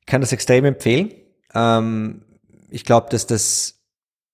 [0.00, 1.12] Ich kann das extrem empfehlen.
[1.54, 2.24] Ähm,
[2.70, 3.74] ich glaube, dass das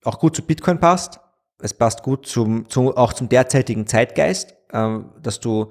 [0.05, 1.19] auch gut zu Bitcoin passt
[1.63, 5.71] es passt gut zum, zum, auch zum derzeitigen Zeitgeist, ähm, dass du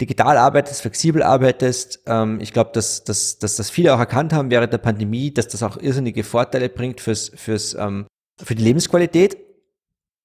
[0.00, 2.00] digital arbeitest, flexibel arbeitest.
[2.06, 5.48] Ähm, ich glaube, dass, dass, dass das viele auch erkannt haben während der Pandemie, dass
[5.48, 8.06] das auch irrsinnige Vorteile bringt fürs, fürs, ähm,
[8.42, 9.36] für die Lebensqualität.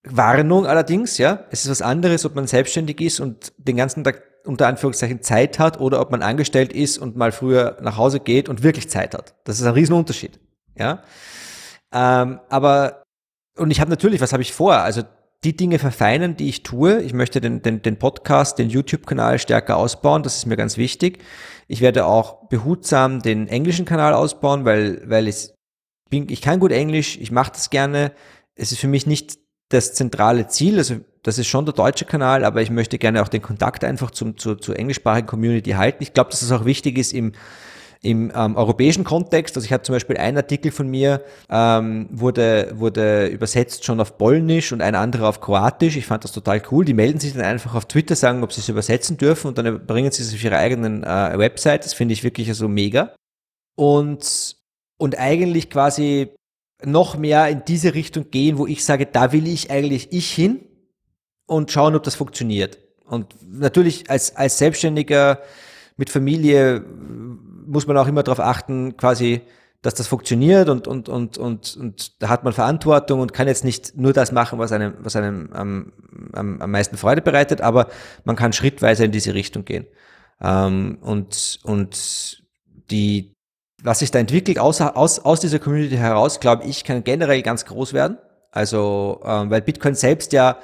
[0.04, 4.24] Warnung allerdings, ja, es ist was anderes, ob man selbstständig ist und den ganzen Tag
[4.46, 8.48] unter Anführungszeichen Zeit hat oder ob man angestellt ist und mal früher nach Hause geht
[8.48, 9.36] und wirklich Zeit hat.
[9.44, 10.40] Das ist ein Riesenunterschied,
[10.78, 11.04] ja.
[11.92, 13.04] Ähm, aber
[13.58, 14.76] und ich habe natürlich, was habe ich vor?
[14.76, 15.04] Also
[15.44, 17.02] die Dinge verfeinern, die ich tue.
[17.02, 20.24] Ich möchte den, den, den Podcast, den YouTube-Kanal stärker ausbauen.
[20.24, 21.24] Das ist mir ganz wichtig.
[21.68, 25.50] Ich werde auch behutsam den englischen Kanal ausbauen, weil, weil ich,
[26.10, 28.14] bin, ich kann gut Englisch, ich mache das gerne.
[28.56, 29.38] Es ist für mich nicht
[29.70, 30.78] das zentrale Ziel.
[30.78, 34.12] Also das ist schon der deutsche Kanal, aber ich möchte gerne auch den Kontakt einfach
[34.12, 36.02] zum, zur, zur englischsprachigen Community halten.
[36.02, 37.34] Ich glaube, dass es auch wichtig ist im
[38.02, 39.56] im ähm, europäischen Kontext.
[39.56, 44.18] Also ich habe zum Beispiel einen Artikel von mir, ähm, wurde, wurde übersetzt schon auf
[44.18, 45.98] Polnisch und ein anderer auf Kroatisch.
[45.98, 46.86] Ich fand das total cool.
[46.86, 49.86] Die melden sich dann einfach auf Twitter, sagen, ob sie es übersetzen dürfen und dann
[49.86, 51.86] bringen sie es auf ihre eigenen äh, Website.
[51.86, 53.14] Das finde ich wirklich so also mega.
[53.76, 54.58] Und,
[54.98, 56.30] und eigentlich quasi
[56.84, 60.60] noch mehr in diese Richtung gehen, wo ich sage, da will ich eigentlich ich hin
[61.48, 62.78] und schauen, ob das funktioniert.
[63.06, 65.42] Und natürlich als, als Selbstständiger
[65.96, 66.84] mit Familie
[67.68, 69.42] muss man auch immer darauf achten, quasi,
[69.82, 73.64] dass das funktioniert und, und, und, und, und da hat man Verantwortung und kann jetzt
[73.64, 75.94] nicht nur das machen, was einem, was einem am,
[76.34, 77.88] am, am meisten Freude bereitet, aber
[78.24, 79.86] man kann schrittweise in diese Richtung gehen.
[80.42, 82.44] Ähm, und, und
[82.90, 83.34] die,
[83.84, 87.66] was sich da entwickelt aus, aus, aus dieser Community heraus, glaube ich, kann generell ganz
[87.66, 88.18] groß werden.
[88.52, 90.58] Also, ähm, weil Bitcoin selbst ja,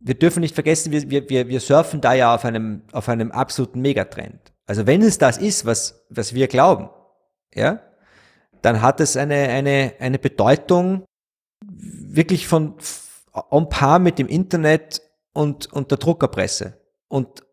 [0.00, 3.80] wir dürfen nicht vergessen, wir, wir, wir surfen da ja auf einem, auf einem absoluten
[3.80, 4.52] Megatrend.
[4.68, 6.90] Also wenn es das ist, was, was wir glauben,
[7.54, 7.80] ja,
[8.60, 11.04] dann hat es eine, eine, eine Bedeutung
[11.64, 12.74] wirklich von
[13.50, 15.00] on par mit dem Internet
[15.32, 17.44] und, und der Druckerpresse und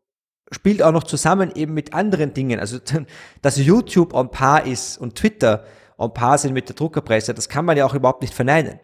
[0.51, 2.59] spielt auch noch zusammen eben mit anderen Dingen.
[2.59, 2.79] Also,
[3.41, 5.63] dass YouTube on par ist und Twitter
[5.97, 8.81] on par sind mit der Druckerpresse, das kann man ja auch überhaupt nicht verneinen.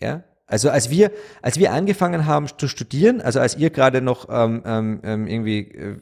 [0.00, 1.10] Ja, also als wir,
[1.42, 5.72] als wir angefangen haben zu studieren, also als ihr gerade noch ähm, ähm, ähm irgendwie
[5.72, 5.96] äh,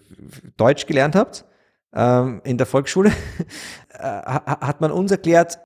[0.58, 1.46] Deutsch gelernt habt,
[1.94, 3.10] ähm, in der Volksschule,
[3.90, 5.58] äh, hat man uns erklärt,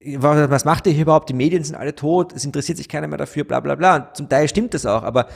[0.00, 1.28] was macht ihr hier überhaupt?
[1.28, 3.96] Die Medien sind alle tot, es interessiert sich keiner mehr dafür, bla bla bla.
[3.96, 5.26] Und zum Teil stimmt das auch, aber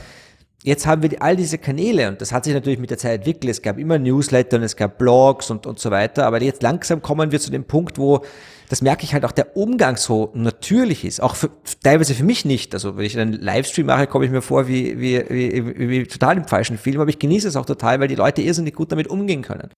[0.63, 3.51] jetzt haben wir all diese Kanäle und das hat sich natürlich mit der Zeit entwickelt.
[3.51, 6.27] Es gab immer Newsletter und es gab Blogs und, und so weiter.
[6.27, 8.25] Aber jetzt langsam kommen wir zu dem Punkt, wo,
[8.69, 11.21] das merke ich halt auch, der Umgang so natürlich ist.
[11.21, 11.51] Auch für,
[11.83, 12.75] teilweise für mich nicht.
[12.75, 16.07] Also wenn ich einen Livestream mache, komme ich mir vor wie, wie, wie, wie, wie
[16.07, 17.01] total im falschen Film.
[17.01, 19.71] Aber ich genieße es auch total, weil die Leute irrsinnig gut damit umgehen können.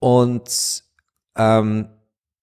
[0.00, 0.82] Und
[1.36, 1.88] ähm,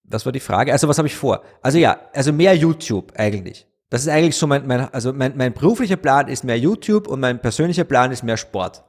[0.03, 0.71] was war die Frage?
[0.71, 1.43] Also was habe ich vor?
[1.61, 3.67] Also ja, also mehr YouTube eigentlich.
[3.89, 7.21] Das ist eigentlich so mein, mein also mein, mein beruflicher Plan ist mehr YouTube und
[7.21, 8.83] mein persönlicher Plan ist mehr Sport.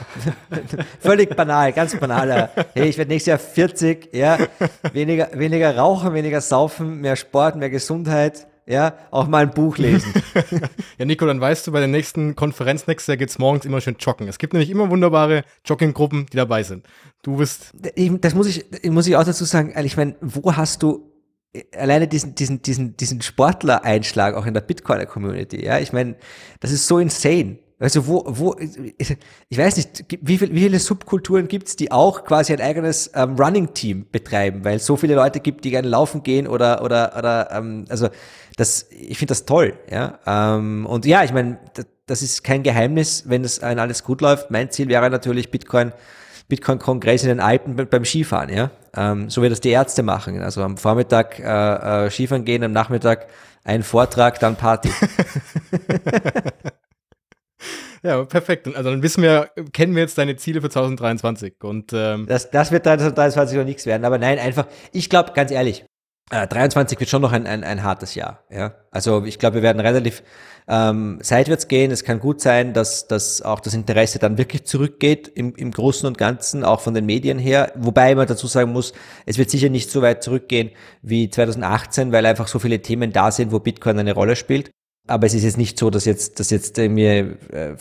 [1.00, 2.50] Völlig banal, ganz banaler.
[2.74, 4.38] Hey, ich werde nächstes Jahr 40, ja,
[4.92, 10.12] weniger, weniger rauchen, weniger saufen, mehr Sport, mehr Gesundheit, ja, auch mal ein Buch lesen.
[10.98, 13.96] ja, Nico, dann weißt du, bei der nächsten Konferenz nächstes Jahr geht's morgens immer schön
[13.98, 14.28] joggen.
[14.28, 16.86] Es gibt nämlich immer wunderbare Jogginggruppen, die dabei sind.
[17.22, 17.72] Du bist.
[18.20, 21.12] Das muss ich, muss ich auch dazu sagen, ich meine, wo hast du
[21.76, 26.16] alleine diesen, diesen, diesen, diesen Sportler-Einschlag auch in der Bitcoiner-Community, ja, ich meine,
[26.60, 27.58] das ist so insane.
[27.82, 32.52] Also wo, wo, ich weiß nicht, wie, viel, wie viele Subkulturen gibt's, die auch quasi
[32.52, 36.46] ein eigenes ähm, Running-Team betreiben, weil es so viele Leute gibt, die gerne laufen gehen
[36.46, 38.08] oder, oder, oder ähm, also
[38.56, 40.20] das, ich finde das toll, ja.
[40.26, 41.58] Ähm, und ja, ich meine,
[42.06, 44.52] das, ist kein Geheimnis, wenn es alles gut läuft.
[44.52, 45.92] Mein Ziel wäre natürlich Bitcoin
[46.48, 48.70] Bitcoin-Kongress in den Alpen beim Skifahren, ja.
[48.94, 50.40] Ähm, so wie das die Ärzte machen.
[50.40, 53.26] Also am Vormittag äh, äh, Skifahren gehen, am Nachmittag
[53.64, 54.90] ein Vortrag, dann Party.
[58.02, 58.66] ja, perfekt.
[58.74, 61.54] Also dann wissen wir, kennen wir jetzt deine Ziele für 2023.
[61.62, 64.04] Und ähm das, das wird 2023 noch nichts werden.
[64.04, 65.84] Aber nein, einfach, ich glaube, ganz ehrlich,
[66.32, 68.42] äh, 23 wird schon noch ein, ein, ein hartes Jahr.
[68.50, 68.74] Ja?
[68.90, 70.22] Also ich glaube, wir werden relativ
[70.66, 71.90] ähm, seitwärts gehen.
[71.90, 76.06] Es kann gut sein, dass, dass auch das Interesse dann wirklich zurückgeht im, im Großen
[76.06, 77.72] und Ganzen, auch von den Medien her.
[77.76, 78.94] Wobei man dazu sagen muss,
[79.26, 80.70] es wird sicher nicht so weit zurückgehen
[81.02, 84.70] wie 2018, weil einfach so viele Themen da sind, wo Bitcoin eine Rolle spielt.
[85.06, 87.76] Aber es ist jetzt nicht so, dass jetzt, dass jetzt mir äh,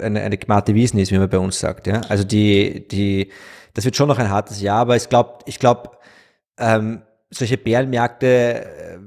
[0.00, 1.86] eine, eine Gmate Wiesen ist, wie man bei uns sagt.
[1.86, 2.00] Ja?
[2.08, 3.30] Also die, die,
[3.74, 5.90] das wird schon noch ein hartes Jahr, aber ich glaube, ich glaube,
[6.58, 8.98] ähm, solche Bärenmärkte äh,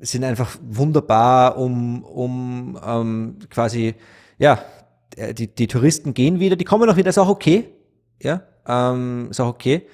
[0.00, 3.94] sind einfach wunderbar, um, um ähm, quasi,
[4.38, 4.62] ja,
[5.16, 7.68] äh, die, die Touristen gehen wieder, die kommen auch wieder, ist auch okay.
[8.20, 9.86] Ja, ähm, ist auch okay.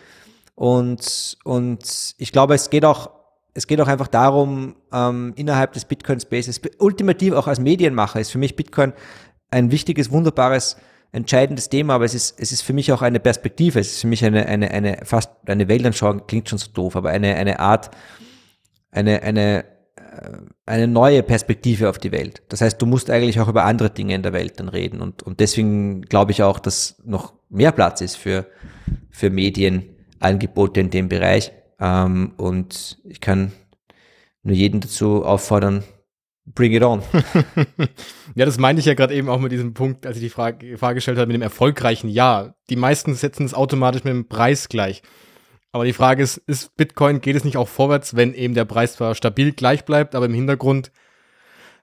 [0.54, 3.10] Und, und ich glaube, es geht auch,
[3.54, 8.30] es geht auch einfach darum, ähm, innerhalb des Bitcoin Spaces, ultimativ auch als Medienmacher ist
[8.30, 8.92] für mich Bitcoin
[9.50, 10.76] ein wichtiges, wunderbares,
[11.12, 14.08] entscheidendes Thema, aber es ist, es ist für mich auch eine Perspektive, es ist für
[14.08, 17.92] mich eine, eine, eine fast eine Weltanschauung, klingt schon so doof, aber eine, eine Art,
[18.90, 22.42] eine, eine, äh, eine neue Perspektive auf die Welt.
[22.48, 25.00] Das heißt, du musst eigentlich auch über andere Dinge in der Welt dann reden.
[25.00, 28.46] Und, und deswegen glaube ich auch, dass noch mehr Platz ist für,
[29.10, 31.52] für Medienangebote in dem Bereich.
[31.84, 33.52] Ähm, und ich kann
[34.42, 35.84] nur jeden dazu auffordern,
[36.46, 37.02] bring it on.
[38.34, 40.78] ja, das meinte ich ja gerade eben auch mit diesem Punkt, als ich die Frage,
[40.78, 42.54] Frage gestellt habe mit dem erfolgreichen Ja.
[42.70, 45.02] Die meisten setzen es automatisch mit dem Preis gleich.
[45.72, 48.94] Aber die Frage ist, ist Bitcoin, geht es nicht auch vorwärts, wenn eben der Preis
[48.94, 50.90] zwar stabil gleich bleibt, aber im Hintergrund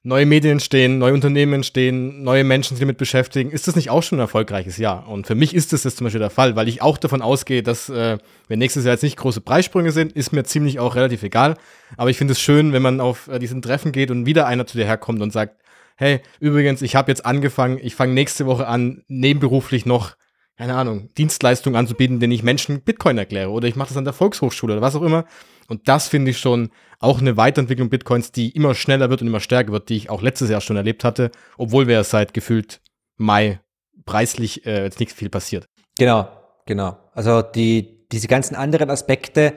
[0.03, 4.01] neue Medien entstehen, neue Unternehmen entstehen, neue Menschen sich damit beschäftigen, ist das nicht auch
[4.01, 5.07] schon ein erfolgreiches Jahr?
[5.07, 7.61] Und für mich ist das jetzt zum Beispiel der Fall, weil ich auch davon ausgehe,
[7.61, 11.21] dass äh, wenn nächstes Jahr jetzt nicht große Preissprünge sind, ist mir ziemlich auch relativ
[11.23, 11.55] egal.
[11.97, 14.65] Aber ich finde es schön, wenn man auf äh, diesen Treffen geht und wieder einer
[14.65, 15.61] zu dir herkommt und sagt,
[15.97, 20.15] hey, übrigens, ich habe jetzt angefangen, ich fange nächste Woche an, nebenberuflich noch
[20.57, 24.13] keine Ahnung, Dienstleistungen anzubieten, denen ich Menschen Bitcoin erkläre oder ich mache das an der
[24.13, 25.25] Volkshochschule oder was auch immer.
[25.71, 26.69] Und das finde ich schon
[26.99, 30.21] auch eine Weiterentwicklung Bitcoins, die immer schneller wird und immer stärker wird, die ich auch
[30.21, 32.81] letztes Jahr schon erlebt hatte, obwohl wir seit gefühlt
[33.15, 33.61] Mai
[34.03, 35.63] preislich äh, jetzt nicht viel passiert.
[35.97, 36.27] Genau,
[36.65, 36.97] genau.
[37.13, 39.53] Also die, diese ganzen anderen Aspekte,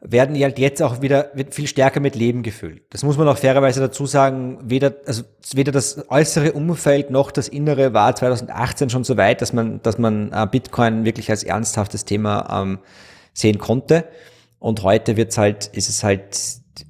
[0.00, 2.82] werden halt jetzt auch wieder viel stärker mit Leben gefüllt.
[2.90, 5.22] Das muss man auch fairerweise dazu sagen, weder, also
[5.54, 9.96] weder das äußere Umfeld noch das Innere war 2018 schon so weit, dass man, dass
[9.96, 12.78] man äh, Bitcoin wirklich als ernsthaftes Thema ähm,
[13.32, 14.04] sehen konnte.
[14.58, 16.36] Und heute wird's halt, ist es halt,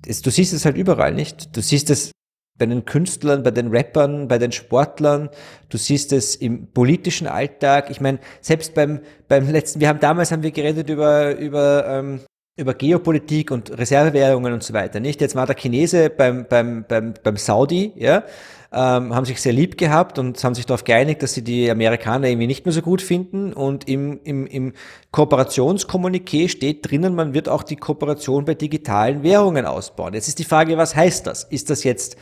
[0.07, 1.57] ist, du siehst es halt überall nicht.
[1.57, 2.13] Du siehst es
[2.59, 5.31] bei den Künstlern, bei den Rappern, bei den Sportlern,
[5.69, 7.91] du siehst es im politischen Alltag.
[7.91, 12.21] Ich meine, selbst beim, beim letzten, wir haben damals haben wir geredet über, über ähm,
[12.59, 15.21] über Geopolitik und Reservewährungen und so weiter, nicht?
[15.21, 18.25] Jetzt war der Chinese beim, beim, beim, beim Saudi, ja,
[18.73, 22.29] ähm, haben sich sehr lieb gehabt und haben sich darauf geeinigt, dass sie die Amerikaner
[22.29, 24.73] irgendwie nicht mehr so gut finden und im, im, im
[25.11, 30.15] Kooperationskommuniqué steht drinnen, man wird auch die Kooperation bei digitalen Währungen ausbauen.
[30.15, 31.45] Jetzt ist die Frage, was heißt das?
[31.45, 32.17] Ist das jetzt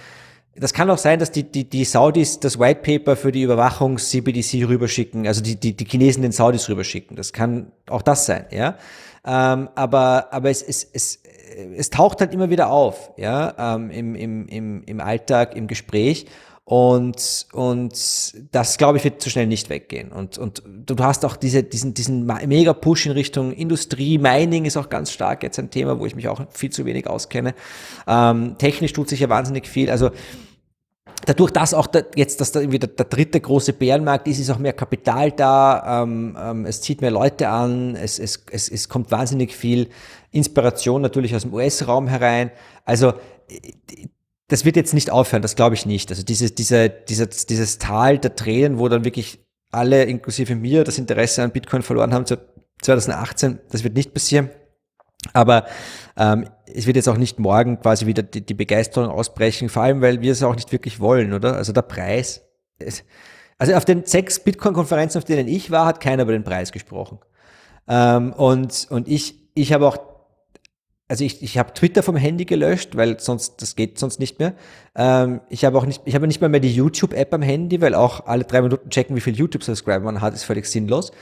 [0.58, 3.98] das kann auch sein, dass die, die, die Saudis das White Paper für die Überwachung
[3.98, 7.16] CBDC rüberschicken, also die, die, die Chinesen den Saudis rüberschicken.
[7.16, 8.76] Das kann auch das sein, ja.
[9.26, 11.22] Ähm, aber aber es, es, es,
[11.76, 16.26] es taucht halt immer wieder auf, ja, ähm, im, im, im, im Alltag, im Gespräch.
[16.68, 17.92] Und, und
[18.50, 20.10] das, glaube ich, wird zu schnell nicht weggehen.
[20.10, 24.18] Und, und du hast auch diese, diesen, diesen Mega-Push in Richtung Industrie.
[24.18, 27.06] Mining ist auch ganz stark jetzt ein Thema, wo ich mich auch viel zu wenig
[27.06, 27.54] auskenne.
[28.08, 29.90] Ähm, technisch tut sich ja wahnsinnig viel.
[29.90, 30.10] Also
[31.24, 34.50] dadurch, dass auch da, jetzt, dass da irgendwie der, der, dritte große Bärenmarkt ist, ist
[34.50, 38.88] auch mehr Kapital da, ähm, ähm, es zieht mehr Leute an, es, es, es, es
[38.88, 39.88] kommt wahnsinnig viel
[40.30, 42.50] Inspiration natürlich aus dem US-Raum herein.
[42.84, 43.14] Also
[44.48, 46.10] das wird jetzt nicht aufhören, das glaube ich nicht.
[46.10, 49.40] Also dieses, diese, dieses, dieses Tal der Tränen, wo dann wirklich
[49.72, 52.24] alle, inklusive mir, das Interesse an Bitcoin verloren haben
[52.82, 54.50] 2018, das wird nicht passieren.
[55.32, 55.66] Aber
[56.16, 60.00] ähm, es wird jetzt auch nicht morgen quasi wieder die, die Begeisterung ausbrechen, vor allem
[60.00, 61.56] weil wir es auch nicht wirklich wollen, oder?
[61.56, 62.42] Also der Preis.
[62.78, 63.04] Ist,
[63.58, 67.18] also auf den sechs Bitcoin-Konferenzen, auf denen ich war, hat keiner über den Preis gesprochen.
[67.88, 69.98] Ähm, und, und ich, ich habe auch
[71.08, 74.54] also ich, ich habe Twitter vom Handy gelöscht, weil sonst das geht sonst nicht mehr.
[74.96, 77.94] Ähm, ich habe auch nicht, ich habe nicht mal mehr die YouTube-App am Handy, weil
[77.94, 81.12] auch alle drei Minuten checken, wie viel YouTube-Subscriber man hat, ist völlig sinnlos.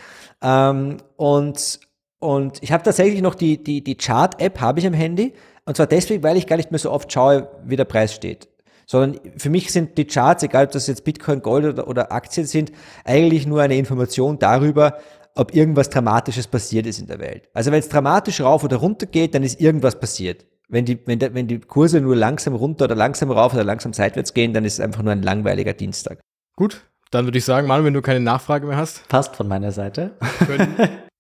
[0.42, 1.80] Ähm, und
[2.24, 5.34] und ich habe tatsächlich noch die die die Chart-App habe ich am Handy
[5.66, 8.48] und zwar deswegen, weil ich gar nicht mehr so oft schaue, wie der Preis steht.
[8.86, 12.46] Sondern für mich sind die Charts, egal ob das jetzt Bitcoin, Gold oder, oder Aktien
[12.46, 12.70] sind,
[13.04, 14.98] eigentlich nur eine Information darüber,
[15.34, 17.48] ob irgendwas Dramatisches passiert ist in der Welt.
[17.54, 20.44] Also wenn es dramatisch rauf oder runter geht, dann ist irgendwas passiert.
[20.68, 23.92] Wenn die, wenn, der, wenn die Kurse nur langsam runter oder langsam rauf oder langsam
[23.94, 26.20] seitwärts gehen, dann ist es einfach nur ein langweiliger Dienstag.
[26.56, 29.08] Gut, dann würde ich sagen, Manu, wenn du keine Nachfrage mehr hast.
[29.08, 30.16] Passt von meiner Seite.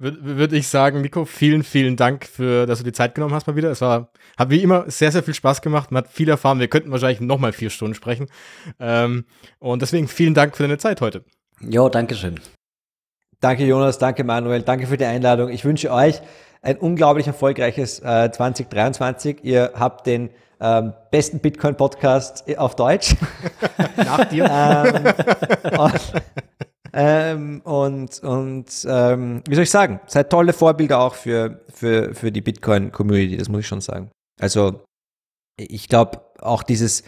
[0.00, 3.46] Würde würd ich sagen, Nico, vielen, vielen Dank für, dass du die Zeit genommen hast
[3.46, 3.70] mal wieder.
[3.70, 5.90] Es war, hat wie immer sehr, sehr viel Spaß gemacht.
[5.90, 6.58] Man hat viel erfahren.
[6.58, 8.26] Wir könnten wahrscheinlich noch mal vier Stunden sprechen.
[8.78, 9.26] Ähm,
[9.58, 11.22] und deswegen vielen Dank für deine Zeit heute.
[11.60, 12.40] Jo, Dankeschön.
[13.40, 15.48] Danke Jonas, danke Manuel, danke für die Einladung.
[15.48, 16.20] Ich wünsche euch
[16.62, 19.38] ein unglaublich erfolgreiches äh, 2023.
[19.42, 20.30] Ihr habt den
[20.60, 23.16] ähm, besten Bitcoin-Podcast auf Deutsch.
[23.96, 24.44] Nach dir.
[25.72, 26.60] ähm,
[26.92, 32.32] ähm, und, und ähm, wie soll ich sagen, seid tolle Vorbilder auch für, für, für
[32.32, 34.10] die Bitcoin-Community, das muss ich schon sagen.
[34.40, 34.82] Also
[35.56, 37.04] ich glaube auch dieses,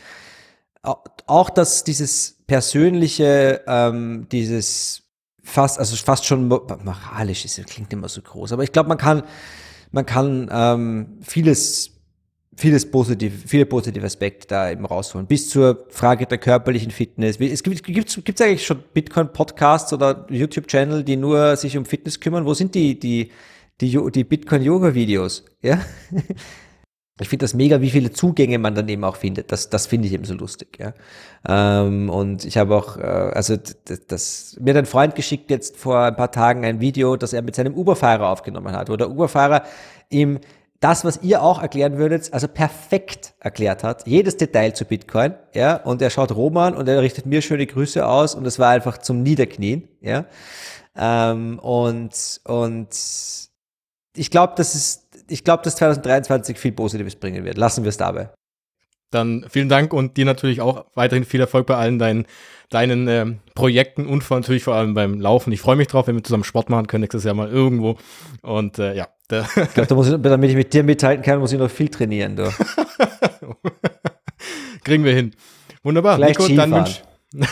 [0.83, 5.03] auch dass dieses persönliche, ähm, dieses
[5.43, 9.23] fast, also fast schon moralisch ist, klingt immer so groß, aber ich glaube, man kann,
[9.91, 11.93] man kann ähm, vieles,
[12.57, 15.27] vieles positiv, viele positive Aspekte da eben rausholen.
[15.27, 17.39] Bis zur Frage der körperlichen Fitness.
[17.41, 22.45] Es gibt gibt's, gibt's eigentlich schon Bitcoin-Podcasts oder YouTube-Channel, die nur sich um Fitness kümmern?
[22.45, 23.31] Wo sind die, die,
[23.81, 25.45] die, die Bitcoin-Yoga-Videos?
[25.63, 25.81] Ja?
[27.21, 29.53] Ich finde das mega, wie viele Zugänge man dann eben auch findet.
[29.53, 30.79] Das, das finde ich eben so lustig.
[30.81, 30.95] Ja.
[31.47, 35.77] Ähm, und ich habe auch, äh, also das, das, mir hat ein Freund geschickt jetzt
[35.77, 39.11] vor ein paar Tagen ein Video, das er mit seinem Uberfahrer aufgenommen hat, wo der
[39.11, 39.63] Uberfahrer
[40.09, 40.41] ihm
[40.83, 44.07] das, was ihr auch erklären würdet, also perfekt erklärt hat.
[44.07, 45.77] Jedes Detail zu Bitcoin, ja.
[45.77, 48.99] Und er schaut Roman und er richtet mir schöne Grüße aus und es war einfach
[48.99, 50.27] zum Niederknien, ja.
[50.95, 52.89] Ähm, und, und
[54.15, 57.57] ich glaube, das ist ich glaube, dass 2023 viel Positives bringen wird.
[57.57, 58.31] Lassen wir es dabei.
[59.13, 62.27] Dann vielen Dank und dir natürlich auch weiterhin viel Erfolg bei allen deinen,
[62.71, 65.53] deinen ähm, Projekten und vor, natürlich vor allem beim Laufen.
[65.53, 67.99] Ich freue mich drauf, wenn wir zusammen Sport machen können nächstes Jahr mal irgendwo.
[68.41, 69.09] Und äh, ja.
[69.31, 71.89] Ich glaube, da muss ich, damit ich mit dir mithalten kann, muss ich noch viel
[71.89, 72.37] trainieren.
[72.37, 72.51] Du.
[74.85, 75.35] Kriegen wir hin.
[75.83, 76.17] Wunderbar.
[76.17, 77.03] Vielleicht Nico, dann, wünsch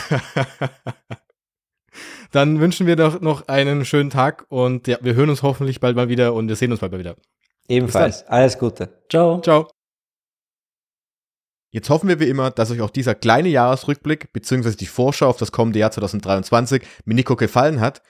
[2.31, 5.95] dann wünschen wir doch noch einen schönen Tag und ja, wir hören uns hoffentlich bald
[5.95, 7.15] mal wieder und wir sehen uns bald mal wieder.
[7.67, 8.27] Ebenfalls.
[8.27, 8.89] Alles Gute.
[9.09, 9.41] Ciao.
[9.41, 9.80] Ciao.
[11.73, 14.75] Jetzt hoffen wir wie immer, dass euch auch dieser kleine Jahresrückblick bzw.
[14.75, 18.01] die Vorschau auf das kommende Jahr 2023 mit Nico gefallen hat.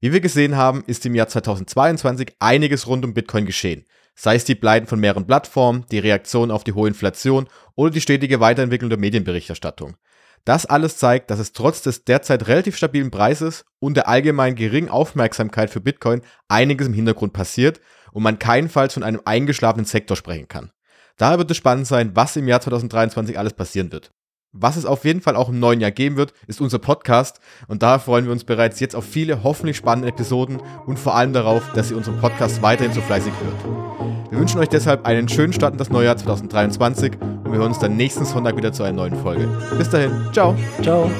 [0.00, 3.84] Wie wir gesehen haben, ist im Jahr 2022 einiges rund um Bitcoin geschehen.
[4.14, 8.00] Sei es die Pleiten von mehreren Plattformen, die Reaktion auf die hohe Inflation oder die
[8.00, 9.96] stetige Weiterentwicklung der Medienberichterstattung.
[10.44, 14.90] Das alles zeigt, dass es trotz des derzeit relativ stabilen Preises und der allgemein geringen
[14.90, 17.80] Aufmerksamkeit für Bitcoin einiges im Hintergrund passiert
[18.12, 20.70] und man keinenfalls von einem eingeschlafenen Sektor sprechen kann.
[21.18, 24.12] Daher wird es spannend sein, was im Jahr 2023 alles passieren wird.
[24.52, 27.82] Was es auf jeden Fall auch im neuen Jahr geben wird, ist unser Podcast und
[27.82, 31.70] daher freuen wir uns bereits jetzt auf viele hoffentlich spannende Episoden und vor allem darauf,
[31.74, 34.30] dass ihr unseren Podcast weiterhin so fleißig hört.
[34.30, 37.68] Wir wünschen euch deshalb einen schönen Start in das neue Jahr 2023 und wir hören
[37.68, 39.48] uns dann nächsten Sonntag wieder zu einer neuen Folge.
[39.76, 40.56] Bis dahin, ciao.
[40.82, 41.10] Ciao.